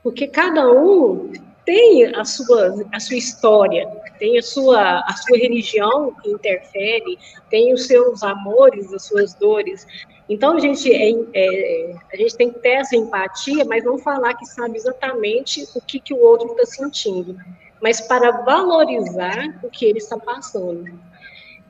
Porque 0.03 0.27
cada 0.27 0.70
um 0.70 1.33
tem 1.64 2.14
a 2.14 2.25
sua, 2.25 2.87
a 2.92 3.01
sua 3.01 3.16
história, 3.16 3.88
tem 4.18 4.38
a 4.38 4.42
sua, 4.42 5.01
a 5.01 5.16
sua 5.16 5.38
religião 5.38 6.14
que 6.22 6.31
interfere, 6.31 7.18
tem 7.48 7.72
os 7.72 7.87
seus 7.87 8.22
amores, 8.22 8.92
as 8.92 9.05
suas 9.05 9.35
dores. 9.35 9.87
Então, 10.29 10.57
a 10.57 10.61
gente, 10.61 10.91
é, 10.91 11.11
é, 11.35 11.95
a 12.13 12.17
gente 12.17 12.37
tem 12.37 12.51
que 12.51 12.59
ter 12.61 12.75
essa 12.81 12.97
empatia, 12.97 13.65
mas 13.65 13.85
não 13.85 13.99
falar 13.99 14.35
que 14.35 14.47
sabe 14.47 14.77
exatamente 14.77 15.67
o 15.75 15.81
que, 15.81 15.99
que 16.01 16.15
o 16.15 16.23
outro 16.23 16.49
está 16.53 16.65
sentindo, 16.65 17.37
mas 17.81 18.01
para 18.01 18.31
valorizar 18.43 19.59
o 19.63 19.69
que 19.69 19.85
ele 19.85 19.99
está 19.99 20.17
passando. 20.17 20.99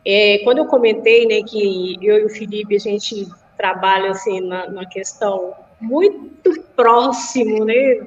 É, 0.04 0.38
quando 0.44 0.58
eu 0.58 0.66
comentei 0.66 1.26
né, 1.26 1.42
que 1.42 1.96
eu 2.02 2.18
e 2.18 2.24
o 2.24 2.28
Felipe, 2.28 2.76
a 2.76 2.80
gente 2.80 3.28
trabalha 3.56 4.10
assim, 4.10 4.40
na, 4.40 4.68
na 4.68 4.86
questão 4.86 5.54
muito 5.80 6.60
próximo, 6.76 7.64
né, 7.64 8.06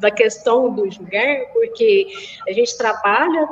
da 0.00 0.10
questão 0.10 0.72
do 0.72 0.90
julgar, 0.90 1.46
porque 1.52 2.08
a 2.48 2.52
gente 2.52 2.76
trabalha 2.76 3.48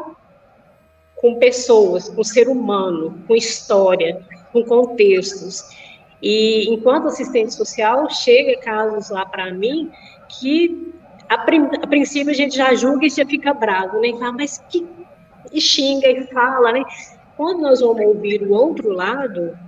com 1.17 1.37
pessoas, 1.37 2.09
com 2.09 2.25
ser 2.25 2.49
humano, 2.49 3.23
com 3.27 3.37
história, 3.37 4.25
com 4.53 4.65
contextos. 4.65 5.63
E 6.23 6.73
enquanto 6.73 7.09
assistente 7.09 7.53
social, 7.53 8.09
chega 8.09 8.61
casos 8.61 9.11
lá 9.11 9.27
para 9.27 9.53
mim 9.53 9.91
que 10.29 10.95
a, 11.29 11.39
prim, 11.39 11.69
a, 11.83 11.87
princípio 11.87 12.31
a 12.31 12.35
gente 12.35 12.57
já 12.57 12.75
julga 12.75 13.07
e 13.07 13.11
já 13.11 13.27
fica 13.27 13.53
bravo, 13.53 14.01
né? 14.01 14.09
E 14.09 14.19
fala, 14.19 14.33
mas 14.33 14.59
que. 14.69 14.87
E 15.53 15.61
xinga 15.61 16.09
e 16.09 16.27
fala, 16.29 16.73
né? 16.73 16.85
Quando 17.37 17.63
nós 17.63 17.81
vamos 17.81 18.01
ouvir 18.07 18.43
o 18.43 18.53
outro 18.53 18.91
lado, 18.91 19.59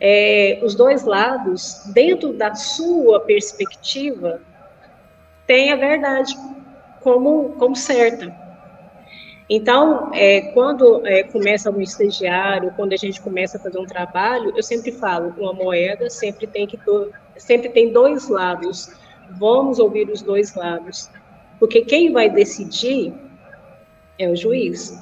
é, 0.00 0.58
os 0.62 0.74
dois 0.74 1.04
lados, 1.04 1.82
dentro 1.94 2.32
da 2.32 2.54
sua 2.54 3.20
perspectiva, 3.20 4.40
tem 5.46 5.72
a 5.72 5.76
verdade 5.76 6.34
como, 7.00 7.50
como 7.50 7.76
certa. 7.76 8.45
Então, 9.48 10.10
é, 10.12 10.40
quando 10.52 11.06
é, 11.06 11.22
começa 11.22 11.70
um 11.70 11.80
estagiário, 11.80 12.72
quando 12.74 12.92
a 12.92 12.96
gente 12.96 13.20
começa 13.20 13.56
a 13.56 13.60
fazer 13.60 13.78
um 13.78 13.86
trabalho, 13.86 14.52
eu 14.56 14.62
sempre 14.62 14.90
falo, 14.90 15.32
uma 15.38 15.52
moeda 15.52 16.10
sempre 16.10 16.46
tem 16.48 16.66
que 16.66 16.78
sempre 17.36 17.68
tem 17.68 17.92
dois 17.92 18.28
lados. 18.28 18.90
Vamos 19.38 19.78
ouvir 19.78 20.10
os 20.10 20.20
dois 20.20 20.54
lados, 20.54 21.08
porque 21.60 21.82
quem 21.82 22.12
vai 22.12 22.28
decidir 22.28 23.14
é 24.18 24.28
o 24.28 24.34
juiz. 24.34 24.98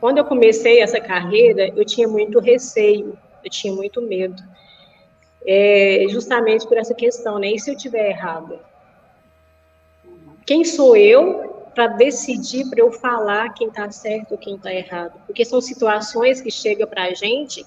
Quando 0.00 0.18
eu 0.18 0.24
comecei 0.24 0.80
essa 0.80 1.00
carreira, 1.00 1.72
eu 1.76 1.84
tinha 1.84 2.08
muito 2.08 2.40
receio, 2.40 3.16
eu 3.44 3.50
tinha 3.50 3.72
muito 3.72 4.02
medo, 4.02 4.42
é, 5.46 6.04
justamente 6.08 6.66
por 6.66 6.76
essa 6.76 6.94
questão, 6.94 7.38
né? 7.38 7.48
E 7.52 7.60
se 7.60 7.70
eu 7.70 7.76
tiver 7.76 8.10
errado? 8.10 8.58
Quem 10.44 10.64
sou 10.64 10.96
eu 10.96 11.53
para 11.74 11.88
decidir, 11.88 12.68
para 12.70 12.80
eu 12.80 12.92
falar 12.92 13.52
quem 13.52 13.68
está 13.68 13.90
certo 13.90 14.32
ou 14.32 14.38
quem 14.38 14.54
está 14.56 14.72
errado? 14.72 15.20
Porque 15.26 15.44
são 15.44 15.60
situações 15.60 16.40
que 16.40 16.50
chegam 16.50 16.86
para 16.86 17.04
a 17.04 17.14
gente 17.14 17.64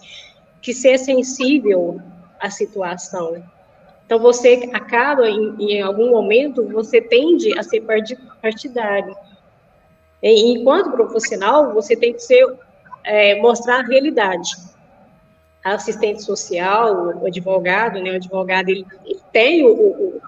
que 0.61 0.73
ser 0.73 0.97
sensível 0.97 2.01
à 2.39 2.49
situação. 2.49 3.43
Então, 4.05 4.19
você 4.19 4.69
acaba, 4.73 5.29
em, 5.29 5.55
em, 5.59 5.81
algum 5.81 6.09
momento, 6.09 6.63
você 6.63 7.01
tende 7.01 7.57
a 7.59 7.61
ser 7.61 7.83
partidário. 8.41 9.15
E, 10.23 10.53
enquanto 10.53 10.91
profissional, 10.91 11.73
você 11.73 11.95
tem 11.95 12.13
que 12.13 12.19
ser, 12.19 12.47
é, 13.03 13.35
mostrar 13.41 13.79
a 13.79 13.83
realidade. 13.83 14.51
A 15.63 15.73
assistente 15.73 16.23
social, 16.23 17.17
o 17.21 17.27
advogado, 17.27 18.01
né, 18.01 18.11
o 18.11 18.15
advogado, 18.15 18.69
ele, 18.69 18.85
ele 19.05 19.19
tem 19.33 19.65
o, 19.65 19.73
o 19.73 20.21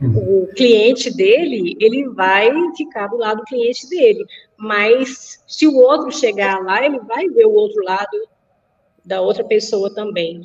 o 0.00 0.46
cliente 0.54 1.14
dele, 1.14 1.76
ele 1.80 2.08
vai 2.10 2.50
ficar 2.76 3.08
do 3.08 3.16
lado 3.16 3.38
do 3.38 3.44
cliente 3.44 3.88
dele. 3.88 4.24
Mas 4.56 5.42
se 5.46 5.66
o 5.66 5.76
outro 5.76 6.12
chegar 6.12 6.62
lá, 6.62 6.84
ele 6.84 7.00
vai 7.00 7.28
ver 7.28 7.46
o 7.46 7.52
outro 7.52 7.82
lado 7.82 8.28
da 9.04 9.20
outra 9.20 9.42
pessoa 9.42 9.92
também. 9.92 10.42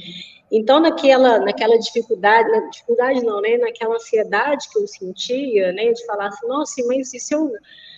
Então, 0.51 0.79
naquela, 0.79 1.39
naquela 1.39 1.77
dificuldade, 1.77 2.49
na 2.49 2.69
dificuldade 2.69 3.23
não, 3.23 3.41
né? 3.41 3.57
Naquela 3.57 3.95
ansiedade 3.95 4.69
que 4.71 4.79
eu 4.79 4.87
sentia, 4.87 5.71
né? 5.71 5.91
De 5.91 6.05
falar 6.05 6.27
assim, 6.27 6.47
nossa, 6.47 6.83
mas 6.87 7.13
e 7.13 7.19
se 7.19 7.33
eu, 7.35 7.51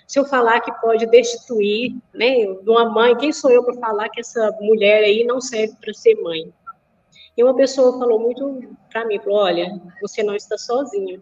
se 0.08 0.20
eu 0.20 0.26
falar 0.26 0.60
que 0.60 0.72
pode 0.82 1.06
destituir, 1.06 1.96
né? 2.14 2.46
De 2.46 2.70
uma 2.70 2.90
mãe, 2.90 3.16
quem 3.16 3.32
sou 3.32 3.52
eu 3.52 3.64
para 3.64 3.76
falar 3.76 4.10
que 4.10 4.20
essa 4.20 4.52
mulher 4.60 5.04
aí 5.04 5.24
não 5.24 5.40
serve 5.40 5.74
para 5.80 5.94
ser 5.94 6.16
mãe? 6.16 6.52
E 7.38 7.44
uma 7.44 7.56
pessoa 7.56 7.98
falou 7.98 8.20
muito 8.20 8.62
para 8.90 9.06
mim, 9.06 9.20
falou, 9.20 9.40
olha, 9.40 9.82
você 10.02 10.24
não 10.24 10.36
está 10.36 10.58
sozinho 10.58 11.22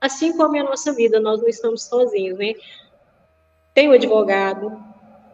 assim 0.00 0.36
como 0.36 0.56
é 0.56 0.60
a 0.60 0.64
nossa 0.64 0.92
vida, 0.92 1.20
nós 1.20 1.40
não 1.40 1.48
estamos 1.48 1.84
sozinhos, 1.84 2.38
né? 2.38 2.54
Tem 3.74 3.88
o 3.88 3.92
advogado, 3.92 4.76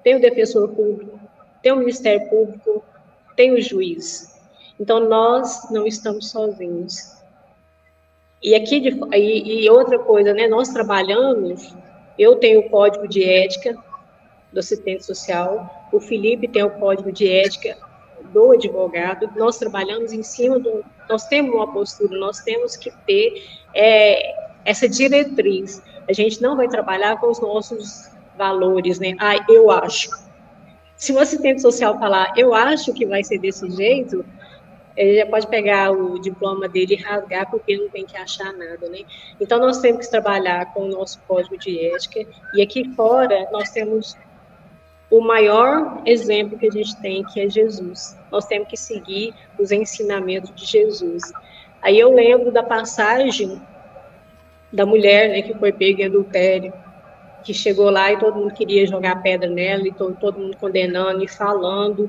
tem 0.03 0.17
o 0.17 0.21
defensor 0.21 0.69
público, 0.69 1.19
tem 1.63 1.73
o 1.73 1.77
Ministério 1.77 2.29
Público, 2.29 2.85
tem 3.37 3.53
o 3.53 3.61
juiz. 3.61 4.39
Então, 4.79 5.01
nós 5.01 5.71
não 5.71 5.87
estamos 5.87 6.31
sozinhos. 6.31 7.15
E 8.43 8.55
aqui, 8.55 8.81
de, 8.81 8.91
e, 9.15 9.65
e 9.65 9.71
outra 9.71 9.99
coisa, 9.99 10.35
né? 10.35 10.47
Nós 10.47 10.69
trabalhamos, 10.69 11.75
eu 12.19 12.37
tenho 12.37 12.61
o 12.61 12.71
código 12.71 13.09
de 13.09 13.25
ética 13.25 13.77
do 14.53 14.61
assistente 14.61 15.05
social, 15.05 15.89
o 15.93 16.01
Felipe 16.01 16.49
tem 16.49 16.63
o 16.63 16.71
código 16.71 17.11
de 17.11 17.29
ética 17.29 17.77
do 18.33 18.53
advogado, 18.53 19.31
nós 19.37 19.59
trabalhamos 19.59 20.13
em 20.13 20.23
cima 20.23 20.59
do. 20.59 20.85
Nós 21.09 21.27
temos 21.27 21.55
uma 21.55 21.73
postura, 21.73 22.19
nós 22.19 22.41
temos 22.41 22.77
que 22.77 22.91
ter 23.07 23.43
é, 23.75 24.44
essa 24.65 24.89
diretriz. 24.89 25.83
A 26.09 26.13
gente 26.13 26.41
não 26.41 26.57
vai 26.57 26.69
trabalhar 26.69 27.19
com 27.19 27.31
os 27.31 27.41
nossos 27.41 28.11
valores, 28.37 28.99
né? 28.99 29.15
Ah, 29.19 29.37
eu 29.49 29.71
acho. 29.71 30.11
Se 30.97 31.13
o 31.13 31.19
assistente 31.19 31.61
social 31.61 31.99
falar, 31.99 32.33
eu 32.37 32.55
acho 32.55 32.93
que 32.93 33.05
vai 33.05 33.23
ser 33.23 33.39
desse 33.39 33.71
jeito, 33.71 34.25
ele 34.97 35.19
já 35.19 35.27
pode 35.27 35.47
pegar 35.49 35.91
o 35.91 36.19
diploma 36.21 36.69
dele 36.69 36.95
e 36.95 37.03
rasgar, 37.03 37.51
porque 37.51 37.77
não 37.77 37.89
tem 37.89 38.07
que 38.07 38.17
achar 38.17 38.53
nada, 38.53 38.89
né? 38.89 39.01
Então, 39.41 39.59
nós 39.59 39.79
temos 39.81 40.07
que 40.07 40.11
trabalhar 40.11 40.73
com 40.73 40.85
o 40.85 40.89
nosso 40.89 41.21
código 41.27 41.59
de 41.59 41.87
ética, 41.87 42.25
e 42.55 42.63
aqui 42.63 42.89
fora, 42.95 43.49
nós 43.51 43.71
temos 43.71 44.17
o 45.11 45.21
maior 45.21 46.01
exemplo 46.07 46.59
que 46.59 46.69
a 46.69 46.71
gente 46.71 46.97
tem, 47.01 47.25
que 47.25 47.41
é 47.41 47.49
Jesus. 47.49 48.17
Nós 48.31 48.47
temos 48.47 48.69
que 48.69 48.77
seguir 48.77 49.35
os 49.59 49.73
ensinamentos 49.73 50.55
de 50.55 50.65
Jesus. 50.65 51.23
Aí 51.83 51.99
eu 51.99 52.13
lembro 52.13 52.51
da 52.51 52.63
passagem 52.63 53.61
da 54.75 54.85
mulher 54.85 55.29
né, 55.29 55.43
que 55.43 55.55
foi 55.55 55.73
pega 55.73 56.03
em 56.03 56.07
adultério. 56.07 56.73
que 57.45 57.55
chegou 57.55 57.91
lá 57.91 58.11
e 58.11 58.19
todo 58.19 58.37
mundo 58.37 58.55
queria 58.55 58.87
jogar 58.87 59.23
pedra 59.23 59.49
nela, 59.49 59.87
e 59.87 59.93
todo, 59.93 60.17
todo 60.17 60.41
mundo 60.41 60.57
condenando 60.57 61.23
e 61.23 61.29
falando, 61.29 62.09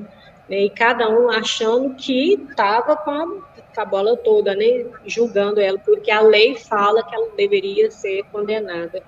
né, 0.50 0.62
e 0.62 0.70
cada 0.70 1.10
um 1.10 1.30
achando 1.30 1.94
que 1.96 2.34
estava 2.50 2.96
com, 2.96 3.42
com, 3.74 3.82
a 3.82 3.86
bola 3.86 4.16
toda, 4.16 4.56
né, 4.56 4.86
julgando 5.06 5.60
ela, 5.60 5.78
porque 5.78 6.10
a 6.10 6.22
lei 6.22 6.56
fala 6.56 7.04
que 7.04 7.14
ela 7.14 7.28
deveria 7.36 7.92
ser 7.92 8.24
condenada. 8.32 9.04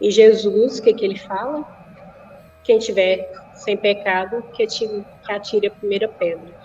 E 0.00 0.10
Jesus, 0.10 0.78
o 0.78 0.82
que, 0.82 0.94
que 0.94 1.04
ele 1.04 1.18
fala? 1.18 1.66
Quem 2.62 2.78
tiver 2.78 3.30
sem 3.54 3.76
pecado, 3.76 4.42
que 4.54 4.62
atire, 4.62 5.04
que 5.26 5.32
atire 5.32 5.66
a 5.66 5.70
primeira 5.70 6.08
pedra. 6.08 6.60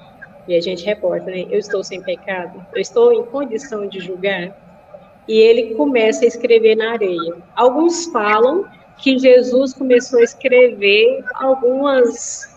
E 0.47 0.55
a 0.55 0.61
gente 0.61 0.85
reporta, 0.85 1.25
né? 1.25 1.45
Eu 1.49 1.57
estou 1.57 1.83
sem 1.83 2.01
pecado, 2.01 2.63
eu 2.73 2.79
estou 2.79 3.11
em 3.11 3.25
condição 3.25 3.87
de 3.87 3.99
julgar 3.99 4.64
e 5.27 5.37
ele 5.37 5.75
começa 5.75 6.23
a 6.23 6.27
escrever 6.27 6.75
na 6.75 6.91
areia. 6.93 7.35
Alguns 7.55 8.05
falam 8.07 8.65
que 8.97 9.17
Jesus 9.17 9.73
começou 9.73 10.19
a 10.19 10.23
escrever 10.23 11.23
algumas 11.35 12.53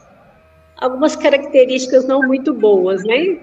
algumas 0.76 1.16
características 1.16 2.06
não 2.06 2.22
muito 2.22 2.54
boas, 2.54 3.02
né? 3.04 3.40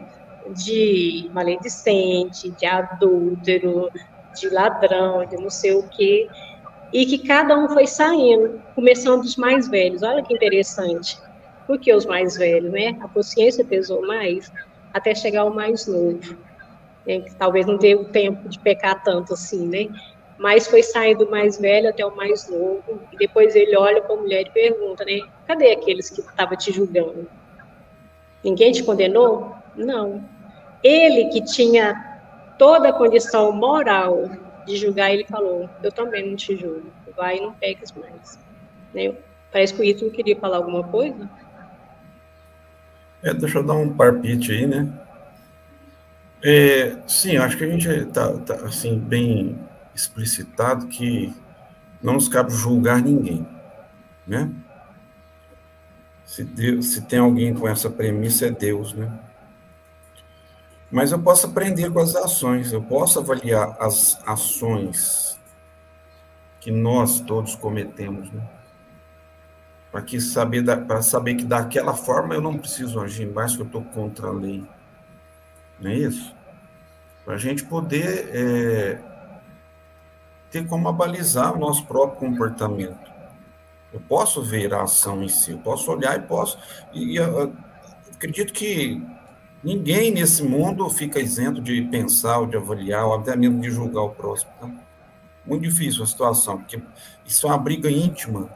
De 0.49 1.29
maledicente, 1.33 2.49
de 2.51 2.65
adúltero, 2.65 3.89
de 4.39 4.49
ladrão, 4.49 5.25
de 5.25 5.35
não 5.35 5.49
sei 5.49 5.73
o 5.73 5.83
quê, 5.89 6.29
e 6.93 7.05
que 7.05 7.17
cada 7.17 7.57
um 7.57 7.67
foi 7.67 7.87
saindo, 7.87 8.61
começando 8.73 9.23
dos 9.23 9.35
mais 9.35 9.67
velhos. 9.67 10.01
Olha 10.01 10.23
que 10.23 10.33
interessante. 10.33 11.17
Por 11.67 11.77
que 11.79 11.91
os 11.93 12.05
mais 12.05 12.37
velhos, 12.37 12.71
né? 12.71 12.95
A 13.01 13.07
consciência 13.09 13.65
pesou 13.65 14.05
mais 14.07 14.51
até 14.93 15.13
chegar 15.13 15.41
ao 15.41 15.53
mais 15.53 15.87
novo 15.87 16.37
né, 17.05 17.19
que 17.19 17.35
talvez 17.35 17.65
não 17.65 17.77
deu 17.77 18.05
tempo 18.05 18.47
de 18.49 18.59
pecar 18.59 19.03
tanto 19.03 19.33
assim, 19.33 19.67
né? 19.67 19.87
Mas 20.37 20.67
foi 20.67 20.83
saindo 20.83 21.25
do 21.25 21.31
mais 21.31 21.57
velho 21.57 21.89
até 21.89 22.05
o 22.05 22.15
mais 22.15 22.49
novo, 22.49 23.01
e 23.11 23.17
depois 23.17 23.55
ele 23.55 23.75
olha 23.77 24.01
para 24.01 24.15
a 24.15 24.17
mulher 24.17 24.41
e 24.41 24.49
pergunta, 24.49 25.05
né? 25.05 25.19
Cadê 25.47 25.71
aqueles 25.71 26.09
que 26.09 26.21
estavam 26.21 26.57
te 26.57 26.71
julgando? 26.71 27.27
Ninguém 28.43 28.71
te 28.71 28.83
condenou? 28.83 29.55
Não. 29.75 30.23
Ele 30.83 31.29
que 31.29 31.43
tinha 31.43 32.19
toda 32.57 32.89
a 32.89 32.93
condição 32.93 33.51
moral 33.51 34.29
de 34.65 34.75
julgar, 34.75 35.11
ele 35.11 35.25
falou: 35.25 35.69
Eu 35.81 35.91
também 35.91 36.29
não 36.29 36.35
te 36.35 36.55
julgo, 36.55 36.91
vai 37.15 37.37
e 37.37 37.41
não 37.41 37.53
peques 37.53 37.91
mais. 37.93 38.39
Né? 38.93 39.13
Parece 39.51 39.73
que 39.73 39.81
o 39.81 39.83
Ítalo 39.83 40.11
queria 40.11 40.35
falar 40.35 40.57
alguma 40.57 40.83
coisa. 40.83 41.29
É, 43.23 43.33
deixa 43.33 43.59
eu 43.59 43.63
dar 43.63 43.73
um 43.73 43.91
parpite 43.95 44.51
aí, 44.51 44.67
né? 44.67 44.87
É, 46.47 47.01
sim, 47.07 47.37
acho 47.37 47.57
que 47.57 47.63
a 47.63 47.67
gente 47.67 47.89
está 47.89 48.31
tá, 48.37 48.53
assim, 48.67 48.99
bem 48.99 49.59
explicitado 49.95 50.85
que 50.85 51.33
não 52.03 52.13
nos 52.13 52.29
cabe 52.29 52.53
julgar 52.53 53.01
ninguém, 53.01 53.47
né? 54.27 54.51
Se, 56.23 56.43
Deus, 56.43 56.93
se 56.93 57.01
tem 57.01 57.17
alguém 57.17 57.51
com 57.51 57.67
essa 57.67 57.89
premissa, 57.89 58.45
é 58.45 58.51
Deus, 58.51 58.93
né? 58.93 59.11
Mas 60.91 61.11
eu 61.11 61.19
posso 61.19 61.47
aprender 61.47 61.91
com 61.91 61.97
as 61.97 62.15
ações, 62.15 62.71
eu 62.71 62.83
posso 62.83 63.17
avaliar 63.17 63.75
as 63.79 64.15
ações 64.23 65.39
que 66.59 66.69
nós 66.69 67.21
todos 67.21 67.55
cometemos, 67.55 68.31
né? 68.31 68.47
Para 69.91 70.05
saber 70.19 70.63
saber 71.01 71.33
que 71.33 71.43
daquela 71.43 71.95
forma 71.95 72.35
eu 72.35 72.41
não 72.41 72.55
preciso 72.55 72.99
agir 72.99 73.25
mais 73.25 73.55
que 73.55 73.63
eu 73.63 73.65
estou 73.65 73.83
contra 73.83 74.27
a 74.27 74.31
lei. 74.31 74.63
Não 75.79 75.91
é 75.91 75.95
isso? 75.95 76.33
Para 77.23 77.35
a 77.35 77.37
gente 77.37 77.63
poder 77.63 78.29
é, 78.33 79.01
ter 80.51 80.65
como 80.67 80.87
abalizar 80.87 81.53
o 81.53 81.59
nosso 81.59 81.85
próprio 81.85 82.19
comportamento. 82.29 83.13
Eu 83.91 83.99
posso 84.07 84.43
ver 84.43 84.73
a 84.73 84.83
ação 84.83 85.23
em 85.23 85.27
si, 85.27 85.51
eu 85.51 85.57
posso 85.57 85.91
olhar 85.91 86.17
e 86.17 86.21
posso. 86.21 86.57
E, 86.93 87.17
acredito 88.13 88.53
que 88.53 89.01
ninguém 89.63 90.11
nesse 90.11 90.43
mundo 90.43 90.89
fica 90.89 91.19
isento 91.19 91.61
de 91.61 91.81
pensar 91.83 92.39
ou 92.39 92.45
de 92.45 92.57
avaliar, 92.57 93.05
ou 93.05 93.15
até 93.15 93.35
mesmo 93.35 93.61
de 93.61 93.69
julgar 93.69 94.03
o 94.03 94.09
próximo. 94.09 94.51
Então, 94.57 94.79
muito 95.45 95.61
difícil 95.61 96.03
a 96.03 96.07
situação, 96.07 96.57
porque 96.57 96.81
isso 97.25 97.47
é 97.47 97.49
uma 97.49 97.57
briga 97.57 97.89
íntima, 97.89 98.49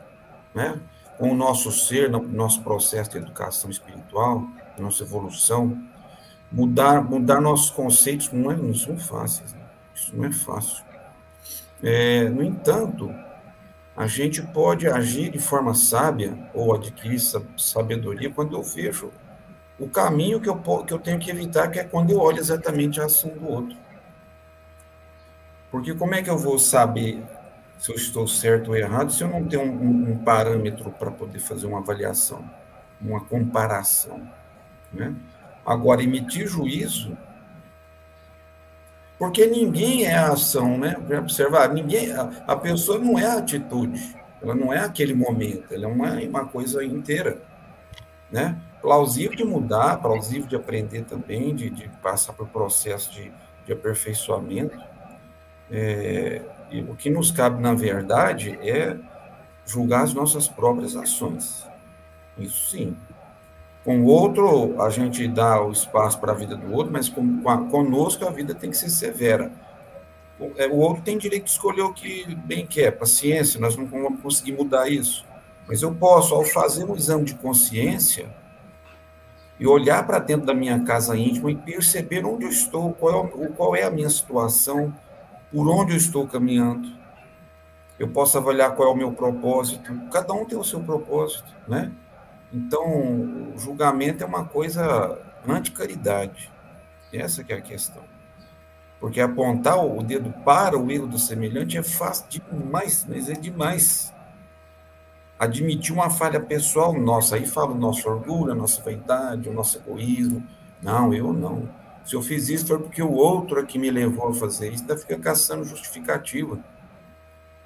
né? 0.54 0.80
Com 1.18 1.32
o 1.32 1.36
nosso 1.36 1.72
ser, 1.72 2.10
no 2.10 2.22
nosso 2.22 2.62
processo 2.62 3.12
de 3.12 3.18
educação 3.18 3.70
espiritual, 3.70 4.48
nossa 4.78 5.04
evolução 5.04 5.89
mudar, 6.52 7.04
mudar 7.04 7.42
nossos 7.42 7.70
conceitos 7.70 8.32
não, 8.32 8.52
é, 8.52 8.56
não 8.56 8.74
são 8.74 8.98
fáceis. 8.98 9.54
Né? 9.54 9.62
Isso 9.94 10.16
não 10.16 10.26
é 10.26 10.32
fácil. 10.32 10.84
É, 11.82 12.28
no 12.30 12.44
entanto, 12.44 13.14
a 13.96 14.08
gente 14.08 14.42
pode 14.42 14.88
agir 14.88 15.30
de 15.30 15.40
forma 15.40 15.74
sábia 15.74 16.38
ou 16.54 16.74
adquirir 16.74 17.20
sabedoria 17.58 18.30
quando 18.30 18.56
eu 18.56 18.64
vejo 18.64 19.12
o 19.78 19.88
caminho 19.88 20.42
que 20.42 20.50
eu, 20.50 20.58
que 20.84 20.94
eu 20.94 21.00
tenho 21.00 21.20
que 21.20 21.32
evitar, 21.32 21.70
que 21.70 21.80
é 21.80 21.84
quando 21.84 22.12
eu 22.12 22.20
olho 22.20 22.40
exatamente 22.40 23.00
a 23.00 23.06
ação 23.06 23.30
do 23.32 23.48
outro. 23.48 23.78
Porque 25.72 25.94
como 25.94 26.16
é 26.16 26.22
que 26.22 26.30
eu 26.30 26.38
vou 26.38 26.60
saber 26.60 27.24
se 27.78 27.92
eu 27.92 27.96
estou 27.96 28.28
certo 28.28 28.70
ou 28.70 28.76
errado 28.76 29.12
se 29.12 29.24
eu 29.24 29.30
não 29.30 29.46
tenho 29.46 29.64
um, 29.64 30.12
um 30.12 30.18
parâmetro 30.18 30.92
para 30.92 31.10
poder 31.12 31.40
fazer 31.40 31.66
uma 31.66 31.80
avaliação, 31.80 32.44
uma 33.00 33.22
comparação, 33.22 34.30
né? 34.92 35.16
Agora, 35.70 36.02
emitir 36.02 36.48
juízo, 36.48 37.16
porque 39.20 39.46
ninguém 39.46 40.04
é 40.04 40.16
a 40.16 40.32
ação, 40.32 40.80
né? 40.80 40.98
Observar, 41.20 41.72
ninguém, 41.72 42.12
a, 42.12 42.24
a, 42.48 42.56
pessoa 42.56 42.98
não 42.98 43.20
é 43.20 43.28
a 43.28 43.38
atitude, 43.38 44.16
ela 44.42 44.56
não 44.56 44.74
é 44.74 44.80
aquele 44.80 45.14
momento, 45.14 45.72
ela 45.72 45.84
é 45.84 45.88
uma, 45.88 46.14
uma 46.14 46.46
coisa 46.48 46.84
inteira, 46.84 47.40
né? 48.32 48.60
Plausível 48.82 49.38
de 49.38 49.44
mudar, 49.44 49.98
plausível 49.98 50.48
de 50.48 50.56
aprender 50.56 51.04
também, 51.04 51.54
de, 51.54 51.70
de 51.70 51.88
passar 52.02 52.34
por 52.34 52.48
processo 52.48 53.12
de, 53.12 53.32
de 53.64 53.72
aperfeiçoamento. 53.72 54.76
É, 55.70 56.42
e 56.72 56.82
o 56.82 56.96
que 56.96 57.12
nos 57.12 57.30
cabe, 57.30 57.62
na 57.62 57.76
verdade, 57.76 58.58
é 58.68 58.98
julgar 59.68 60.02
as 60.02 60.16
nossas 60.16 60.48
próprias 60.48 60.96
ações. 60.96 61.64
Isso 62.40 62.72
sim. 62.72 62.98
Com 63.84 64.02
o 64.02 64.06
outro, 64.06 64.82
a 64.82 64.90
gente 64.90 65.28
dá 65.28 65.62
o 65.64 65.72
espaço 65.72 66.20
para 66.20 66.32
a 66.32 66.36
vida 66.36 66.56
do 66.56 66.74
outro, 66.74 66.92
mas 66.92 67.08
com, 67.08 67.42
com 67.42 67.70
conosco 67.70 68.26
a 68.26 68.30
vida 68.30 68.54
tem 68.54 68.70
que 68.70 68.78
ser 68.78 68.90
severa. 68.90 69.52
O, 70.40 70.52
é, 70.58 70.68
o 70.68 70.76
outro 70.76 71.02
tem 71.02 71.18
direito 71.18 71.46
de 71.46 71.52
escolher 71.52 71.82
o 71.82 71.94
que 71.94 72.36
bem 72.36 72.66
quer, 72.66 72.92
paciência, 72.92 73.60
nós 73.60 73.76
não 73.76 73.86
vamos 73.86 74.22
conseguir 74.22 74.54
mudar 74.54 74.90
isso. 74.90 75.26
Mas 75.68 75.82
eu 75.82 75.94
posso, 75.94 76.34
ao 76.36 76.44
fazer 76.44 76.84
um 76.84 76.96
exame 76.96 77.24
de 77.24 77.36
consciência, 77.36 78.28
e 79.60 79.68
olhar 79.68 80.08
para 80.08 80.20
dentro 80.20 80.46
da 80.46 80.54
minha 80.54 80.80
casa 80.84 81.18
íntima 81.18 81.52
e 81.52 81.56
perceber 81.56 82.26
onde 82.26 82.46
eu 82.46 82.50
estou, 82.50 82.94
qual 82.94 83.26
é, 83.26 83.48
qual 83.50 83.76
é 83.76 83.84
a 83.84 83.92
minha 83.92 84.10
situação, 84.10 84.94
por 85.52 85.68
onde 85.68 85.92
eu 85.92 85.98
estou 85.98 86.26
caminhando. 86.26 86.88
Eu 88.00 88.08
posso 88.08 88.38
avaliar 88.38 88.74
qual 88.76 88.90
é 88.90 88.92
o 88.94 88.96
meu 88.96 89.12
propósito. 89.12 89.94
Cada 90.10 90.34
um 90.34 90.46
tem 90.46 90.58
o 90.58 90.64
seu 90.64 90.80
propósito, 90.80 91.54
né? 91.68 91.92
Então, 92.52 93.54
o 93.54 93.58
julgamento 93.58 94.24
é 94.24 94.28
uma 94.28 94.46
coisa 94.46 95.20
anti-caridade. 95.48 96.52
Essa 97.14 97.44
que 97.44 97.54
é 97.54 97.58
a 97.58 97.62
questão. 97.62 98.04
Porque 99.00 99.22
apontar 99.22 99.84
o 99.84 100.04
dedo 100.04 100.32
para 100.44 100.78
o 100.78 100.92
erro 100.92 101.08
do 101.08 101.18
semelhante 101.18 101.78
é 101.78 101.84
fácil 101.84 102.26
demais, 102.30 103.06
mas 103.08 103.30
é 103.30 103.34
demais. 103.34 104.14
Admitir 105.38 105.94
uma 105.94 106.10
falha 106.10 106.40
pessoal 106.40 106.94
nossa, 106.94 107.38
aí 107.38 107.48
fala 107.48 107.72
o 107.72 107.78
nosso 107.78 108.10
orgulho, 108.10 108.52
a 108.52 108.56
nossa 108.56 108.82
vaidade, 108.82 109.48
o 109.48 109.54
nosso 109.54 109.78
egoísmo. 109.78 110.44
Não, 110.82 111.14
eu 111.14 111.32
não. 111.32 111.70
Se 112.04 112.16
eu 112.16 112.22
fiz 112.22 112.50
isso 112.50 112.68
foi 112.68 112.80
porque 112.80 113.02
o 113.02 113.14
outro 113.14 113.60
é 113.60 113.64
que 113.64 113.80
me 113.80 113.90
levou 113.90 114.30
a 114.30 114.34
fazer 114.34 114.74
isso, 114.74 114.82
ainda 114.84 114.98
fica 114.98 115.18
caçando 115.18 115.64
justificativa. 115.64 116.60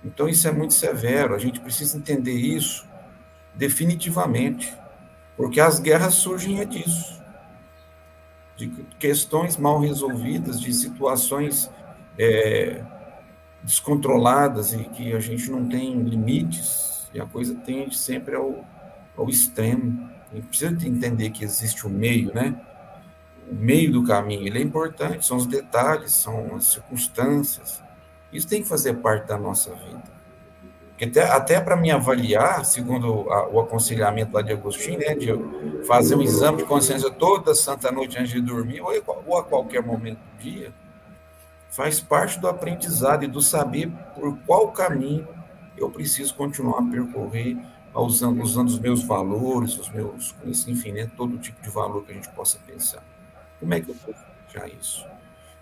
Então 0.03 0.27
isso 0.27 0.47
é 0.47 0.51
muito 0.51 0.73
severo, 0.73 1.33
a 1.33 1.39
gente 1.39 1.59
precisa 1.61 1.97
entender 1.97 2.35
isso 2.35 2.85
definitivamente, 3.55 4.73
porque 5.37 5.59
as 5.59 5.79
guerras 5.79 6.15
surgem 6.15 6.59
é 6.59 6.65
disso, 6.65 7.21
de 8.55 8.67
questões 8.99 9.57
mal 9.57 9.79
resolvidas, 9.79 10.59
de 10.59 10.73
situações 10.73 11.69
é, 12.17 12.83
descontroladas 13.61 14.73
e 14.73 14.83
que 14.85 15.13
a 15.13 15.19
gente 15.19 15.49
não 15.49 15.67
tem 15.67 16.01
limites, 16.01 17.09
e 17.13 17.19
a 17.19 17.25
coisa 17.25 17.55
tende 17.55 17.95
sempre 17.97 18.35
ao, 18.35 18.65
ao 19.15 19.29
extremo. 19.29 20.09
A 20.31 20.35
gente 20.35 20.47
precisa 20.47 20.71
entender 20.87 21.29
que 21.29 21.43
existe 21.43 21.85
o 21.85 21.89
um 21.89 21.93
meio, 21.93 22.33
né? 22.33 22.59
O 23.51 23.53
meio 23.53 23.91
do 23.91 24.03
caminho, 24.03 24.47
ele 24.47 24.57
é 24.57 24.61
importante, 24.61 25.25
são 25.25 25.37
os 25.37 25.45
detalhes, 25.45 26.13
são 26.13 26.55
as 26.55 26.65
circunstâncias. 26.65 27.83
Isso 28.31 28.47
tem 28.47 28.63
que 28.63 28.67
fazer 28.67 28.95
parte 28.95 29.27
da 29.27 29.37
nossa 29.37 29.75
vida 29.75 30.22
até, 31.03 31.23
até 31.23 31.61
para 31.61 31.75
me 31.75 31.91
avaliar, 31.91 32.65
segundo 32.65 33.29
a, 33.31 33.49
o 33.49 33.59
aconselhamento 33.59 34.33
lá 34.33 34.41
de 34.41 34.51
Agostinho, 34.51 34.99
né, 34.99 35.15
de 35.15 35.29
fazer 35.85 36.15
um 36.15 36.21
exame 36.21 36.57
de 36.57 36.65
consciência 36.65 37.09
toda 37.09 37.55
santa 37.55 37.91
noite 37.91 38.17
antes 38.17 38.31
de 38.31 38.41
dormir, 38.41 38.81
ou, 38.81 38.91
ou 39.25 39.37
a 39.37 39.43
qualquer 39.43 39.81
momento 39.81 40.17
do 40.17 40.41
dia, 40.41 40.73
faz 41.69 41.99
parte 41.99 42.39
do 42.39 42.47
aprendizado 42.47 43.23
e 43.23 43.27
do 43.27 43.41
saber 43.41 43.91
por 44.13 44.37
qual 44.45 44.71
caminho 44.71 45.27
eu 45.75 45.89
preciso 45.89 46.35
continuar 46.35 46.79
a 46.79 46.83
percorrer 46.83 47.57
usando, 47.95 48.41
usando 48.41 48.67
os 48.67 48.79
meus 48.79 49.03
valores, 49.03 49.77
os 49.77 49.89
meus, 49.89 50.35
enfim, 50.67 50.91
né, 50.91 51.09
todo 51.17 51.37
tipo 51.37 51.61
de 51.61 51.69
valor 51.69 52.03
que 52.05 52.11
a 52.11 52.15
gente 52.15 52.29
possa 52.29 52.57
pensar. 52.65 53.03
Como 53.59 53.73
é 53.73 53.81
que 53.81 53.89
eu 53.89 53.95
vou 54.05 54.13
já 54.53 54.67
isso? 54.67 55.05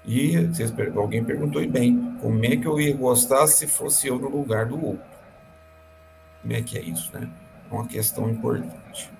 E 0.04 0.38
vocês, 0.48 0.74
alguém 0.96 1.24
perguntou 1.24 1.66
bem, 1.68 2.18
como 2.22 2.44
é 2.44 2.56
que 2.58 2.66
eu 2.66 2.80
ia 2.80 2.96
gostar 2.96 3.46
se 3.48 3.68
fosse 3.68 4.08
eu 4.08 4.18
no 4.18 4.30
lugar 4.30 4.66
do 4.66 4.84
outro? 4.84 5.11
Como 6.42 6.54
é 6.54 6.62
que 6.62 6.78
é 6.78 6.82
isso, 6.82 7.18
né? 7.18 7.30
É 7.70 7.74
uma 7.74 7.88
questão 7.88 8.30
importante. 8.30 9.12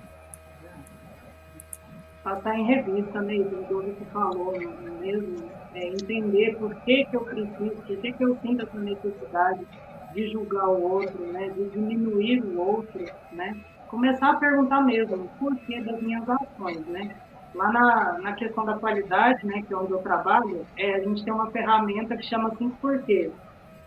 Passar 2.22 2.56
em 2.58 2.66
revista 2.66 3.20
mesmo, 3.20 3.64
tudo 3.64 3.96
que 3.96 4.04
falou 4.06 4.52
mesmo, 5.00 5.50
é 5.74 5.88
entender 5.88 6.56
por 6.56 6.74
que, 6.82 7.04
que 7.06 7.16
eu 7.16 7.24
preciso, 7.24 7.70
por 7.70 7.96
que, 7.96 8.12
que 8.12 8.24
eu 8.24 8.38
sinto 8.40 8.62
essa 8.62 8.78
necessidade 8.78 9.66
de 10.14 10.30
julgar 10.30 10.68
o 10.68 10.82
outro, 10.82 11.24
né? 11.32 11.48
de 11.50 11.68
diminuir 11.70 12.42
o 12.44 12.60
outro, 12.60 13.04
né? 13.32 13.56
Começar 13.88 14.30
a 14.30 14.36
perguntar 14.36 14.82
mesmo 14.82 15.28
por 15.38 15.54
que 15.56 15.80
das 15.80 16.00
minhas 16.00 16.28
ações, 16.28 16.86
né? 16.86 17.16
Lá 17.54 17.70
na, 17.70 18.18
na 18.20 18.32
questão 18.32 18.64
da 18.64 18.78
qualidade, 18.78 19.44
né, 19.46 19.62
que 19.62 19.74
é 19.74 19.76
onde 19.76 19.92
eu 19.92 19.98
trabalho, 19.98 20.66
é, 20.78 20.94
a 20.94 21.00
gente 21.00 21.22
tem 21.22 21.32
uma 21.32 21.50
ferramenta 21.50 22.16
que 22.16 22.24
chama 22.24 22.54
cinco 22.56 22.74
porquês. 22.80 23.30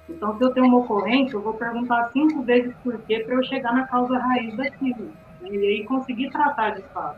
Então, 0.09 0.37
se 0.37 0.43
eu 0.43 0.53
tenho 0.53 0.67
uma 0.67 0.79
ocorrência, 0.79 1.35
eu 1.35 1.41
vou 1.41 1.53
perguntar 1.53 2.09
cinco 2.11 2.43
vezes 2.43 2.73
por 2.83 2.97
quê 3.01 3.19
para 3.19 3.35
eu 3.35 3.43
chegar 3.43 3.73
na 3.73 3.87
causa 3.87 4.17
raiz 4.17 4.55
daquilo. 4.55 5.11
Né, 5.41 5.49
e 5.49 5.57
aí 5.57 5.85
conseguir 5.85 6.29
tratar 6.29 6.71
de 6.71 6.81
fato. 6.83 7.17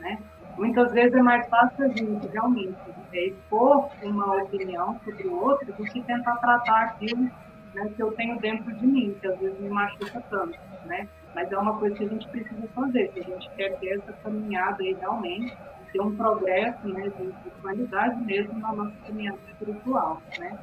Né? 0.00 0.18
Muitas 0.56 0.92
vezes 0.92 1.14
é 1.14 1.22
mais 1.22 1.48
fácil 1.48 1.84
a 1.84 1.88
gente, 1.88 2.26
realmente, 2.28 2.74
é 3.12 3.26
expor 3.28 3.88
uma 4.02 4.42
opinião 4.42 4.98
sobre 5.04 5.26
o 5.26 5.40
outro 5.40 5.72
do 5.72 5.84
que 5.84 6.02
tentar 6.02 6.36
tratar 6.36 6.82
aquilo 6.82 7.30
né, 7.74 7.92
que 7.94 8.02
eu 8.02 8.12
tenho 8.12 8.38
dentro 8.38 8.72
de 8.72 8.86
mim, 8.86 9.16
que 9.20 9.26
às 9.26 9.38
vezes 9.38 9.58
me 9.60 9.68
machuca 9.68 10.22
tanto. 10.30 10.58
Né? 10.86 11.08
Mas 11.34 11.50
é 11.50 11.58
uma 11.58 11.76
coisa 11.78 11.96
que 11.96 12.04
a 12.04 12.08
gente 12.08 12.28
precisa 12.28 12.68
fazer, 12.74 13.10
se 13.12 13.20
a 13.20 13.22
gente 13.22 13.50
quer 13.56 13.78
ter 13.78 13.98
essa 13.98 14.12
caminhada 14.12 14.82
aí 14.82 14.94
realmente 14.94 15.56
ter 15.94 16.00
um 16.00 16.14
progresso 16.16 16.88
né, 16.88 17.08
de, 17.16 17.26
de 17.26 17.50
qualidade 17.62 18.20
mesmo 18.24 18.58
na 18.58 18.72
nossa 18.72 18.94
caminhada 19.06 19.38
espiritual. 19.48 20.20
Né? 20.38 20.58